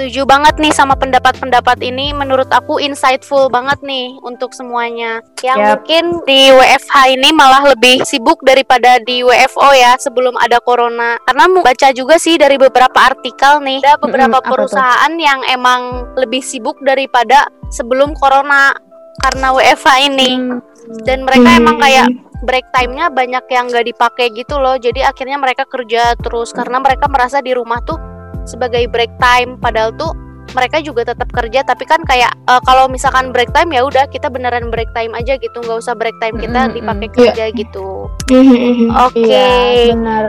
Setuju 0.00 0.24
banget 0.24 0.56
nih 0.56 0.72
sama 0.72 0.96
pendapat-pendapat 0.96 1.84
ini. 1.84 2.16
Menurut 2.16 2.48
aku 2.48 2.80
insightful 2.80 3.52
banget 3.52 3.76
nih 3.84 4.16
untuk 4.24 4.56
semuanya. 4.56 5.20
Yang 5.44 5.60
Yap. 5.60 5.68
mungkin 5.76 6.04
di 6.24 6.48
WFH 6.56 7.20
ini 7.20 7.28
malah 7.36 7.76
lebih 7.76 8.00
sibuk 8.08 8.40
daripada 8.40 8.96
di 9.04 9.20
WFO 9.20 9.76
ya 9.76 10.00
sebelum 10.00 10.40
ada 10.40 10.56
corona. 10.64 11.20
Karena 11.28 11.44
mau 11.52 11.60
baca 11.60 11.92
juga 11.92 12.16
sih 12.16 12.40
dari 12.40 12.56
beberapa 12.56 12.96
artikel 12.96 13.60
nih. 13.60 13.84
Ada 13.84 14.00
beberapa 14.00 14.40
apa 14.40 14.48
tuh? 14.48 14.52
perusahaan 14.56 15.12
yang 15.20 15.44
emang 15.52 16.08
lebih 16.16 16.40
sibuk 16.40 16.80
daripada 16.80 17.44
sebelum 17.68 18.16
corona 18.16 18.72
karena 19.20 19.52
WFH 19.52 19.88
ini. 20.08 20.30
Hmm, 20.32 20.64
dan 21.04 21.28
mereka 21.28 21.44
Hmm. 21.52 21.60
emang 21.60 21.76
kayak 21.76 22.08
break 22.40 22.64
time-nya 22.72 23.12
banyak 23.12 23.44
yang 23.52 23.68
nggak 23.68 23.84
dipakai 23.84 24.32
gitu 24.32 24.56
loh. 24.56 24.80
Jadi 24.80 25.04
akhirnya 25.04 25.36
mereka 25.36 25.68
kerja 25.68 26.16
terus. 26.16 26.56
Karena 26.56 26.80
mereka 26.80 27.04
merasa 27.04 27.44
di 27.44 27.52
rumah 27.52 27.84
tuh 27.84 28.00
sebagai 28.44 28.88
break 28.88 29.12
time 29.20 29.56
padahal 29.60 29.92
tuh 29.94 30.12
mereka 30.50 30.82
juga 30.82 31.06
tetap 31.06 31.30
kerja 31.30 31.62
tapi 31.62 31.86
kan 31.86 32.02
kayak 32.02 32.32
eh, 32.50 32.62
kalau 32.66 32.90
misalkan 32.90 33.30
break 33.30 33.50
time 33.54 33.70
ya 33.70 33.86
udah 33.86 34.06
kita 34.10 34.26
beneran 34.26 34.68
break 34.70 34.90
time 34.94 35.14
aja 35.14 35.38
gitu 35.38 35.58
nggak 35.62 35.78
usah 35.78 35.94
break 35.94 36.16
time 36.18 36.36
kita 36.38 36.70
dipakai 36.74 37.08
mm. 37.10 37.14
kerja 37.14 37.44
gitu 37.54 38.10
Mhm. 38.30 38.90
oke 38.94 39.18
Iya, 39.18 39.94
benar. 39.94 40.26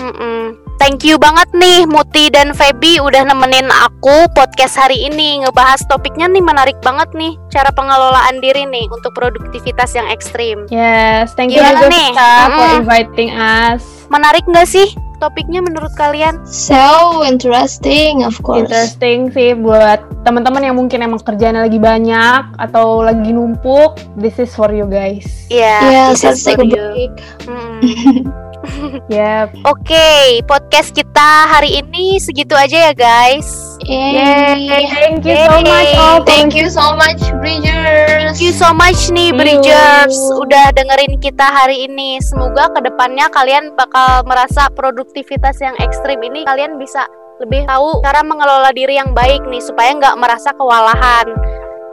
Mm-mm. 0.00 0.56
Thank 0.80 1.04
you 1.04 1.20
banget 1.20 1.44
nih 1.52 1.84
Muti 1.84 2.32
dan 2.32 2.56
Feby 2.56 3.04
udah 3.04 3.20
nemenin 3.28 3.68
aku 3.68 4.32
podcast 4.32 4.80
hari 4.80 4.96
ini 4.96 5.44
ngebahas 5.44 5.84
topiknya 5.92 6.24
nih 6.24 6.40
menarik 6.40 6.80
banget 6.80 7.12
nih 7.12 7.36
cara 7.52 7.68
pengelolaan 7.68 8.40
diri 8.40 8.64
nih 8.64 8.88
untuk 8.88 9.12
produktivitas 9.12 9.92
yang 9.92 10.08
ekstrim. 10.08 10.64
Yes, 10.72 11.36
thank 11.36 11.52
you 11.52 11.60
juga 11.60 11.84
nih? 11.84 12.16
For 12.16 12.80
inviting 12.80 13.28
us. 13.36 14.08
Menarik 14.08 14.48
nggak 14.48 14.64
sih 14.64 14.88
topiknya 15.20 15.60
menurut 15.60 15.92
kalian? 15.94 16.40
So 16.48 17.22
interesting, 17.22 18.24
of 18.24 18.40
course. 18.40 18.66
Interesting 18.66 19.30
sih 19.30 19.54
buat 19.54 20.00
teman-teman 20.24 20.64
yang 20.64 20.76
mungkin 20.80 21.04
emang 21.04 21.20
kerjanya 21.22 21.68
lagi 21.68 21.78
banyak 21.78 22.56
atau 22.56 23.04
lagi 23.04 23.30
numpuk. 23.30 24.00
This 24.16 24.40
is 24.40 24.50
for 24.56 24.72
you 24.72 24.88
guys. 24.88 25.46
Iya. 25.52 25.78
Yes, 26.16 26.24
this 26.24 26.42
is 26.42 26.48
for 26.48 26.58
a 26.58 26.66
you. 26.66 26.74
break. 26.74 27.14
Yep. 29.10 29.64
Oke, 29.64 30.40
podcast 30.44 30.92
kita 30.92 31.48
hari 31.48 31.80
ini 31.80 32.20
segitu 32.20 32.52
aja 32.52 32.90
ya 32.90 32.92
guys. 32.92 33.48
Yay. 33.84 34.68
Yay. 34.68 34.84
Thank 34.92 35.24
you 35.24 35.36
so 35.36 35.56
Yay. 35.56 35.64
much 35.64 35.92
all 35.96 36.20
Thank 36.22 36.52
you 36.52 36.68
so 36.68 36.86
much, 36.94 37.20
Bridgers. 37.40 38.36
Thank 38.36 38.40
you 38.44 38.52
so 38.52 38.70
much 38.76 39.08
nih. 39.10 39.32
Bridgers 39.32 40.16
udah 40.36 40.76
dengerin 40.76 41.16
kita 41.18 41.46
hari 41.48 41.88
ini. 41.88 42.20
Semoga 42.20 42.68
ke 42.76 42.84
depannya 42.84 43.32
kalian 43.32 43.72
bakal 43.74 44.22
merasa 44.28 44.68
produktivitas 44.76 45.58
yang 45.64 45.74
ekstrim 45.80 46.20
ini 46.20 46.44
kalian 46.44 46.76
bisa 46.76 47.08
lebih 47.40 47.64
tahu 47.64 48.04
cara 48.04 48.20
mengelola 48.20 48.68
diri 48.76 49.00
yang 49.00 49.16
baik 49.16 49.40
nih 49.48 49.64
supaya 49.64 49.96
nggak 49.96 50.16
merasa 50.20 50.52
kewalahan 50.52 51.32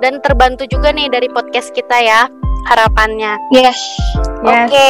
dan 0.03 0.19
terbantu 0.19 0.67
juga 0.67 0.91
nih 0.91 1.07
dari 1.07 1.31
podcast 1.31 1.71
kita 1.71 2.03
ya 2.03 2.27
harapannya. 2.67 3.37
Yes. 3.51 3.77
Yes. 4.43 4.69
Oke, 4.69 4.87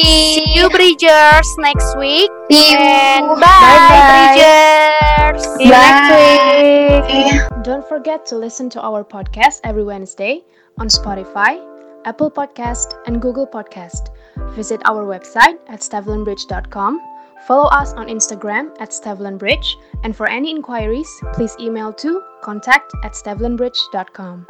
see 0.00 0.46
you 0.54 0.68
Bridgers 0.70 1.48
next 1.58 1.96
week 1.98 2.30
See 2.50 2.72
you. 2.72 2.78
and 2.78 3.26
bye, 3.40 3.46
Bye-bye. 3.48 4.36
Bridgers. 4.36 5.42
See 5.58 5.64
you 5.64 5.74
next 5.74 6.08
Bye. 6.10 7.02
week. 7.08 7.42
Don't 7.64 7.86
forget 7.88 8.24
to 8.30 8.36
listen 8.36 8.68
to 8.76 8.80
our 8.80 9.02
podcast 9.04 9.60
every 9.64 9.84
Wednesday 9.84 10.44
on 10.78 10.88
Spotify, 10.88 11.60
Apple 12.04 12.30
Podcast, 12.30 12.94
and 13.06 13.20
Google 13.22 13.46
Podcast. 13.46 14.12
Visit 14.54 14.80
our 14.84 15.04
website 15.08 15.56
at 15.68 15.80
stevlinbridge.com. 15.80 17.00
Follow 17.48 17.68
us 17.76 17.92
on 17.94 18.08
Instagram 18.08 18.72
at 18.80 18.90
stevlinbridge. 18.90 19.76
And 20.04 20.16
for 20.16 20.28
any 20.28 20.50
inquiries, 20.50 21.08
please 21.32 21.54
email 21.60 21.92
to 22.00 22.20
contact 22.42 22.92
at 23.04 23.12
stevlinbridge.com. 23.12 24.42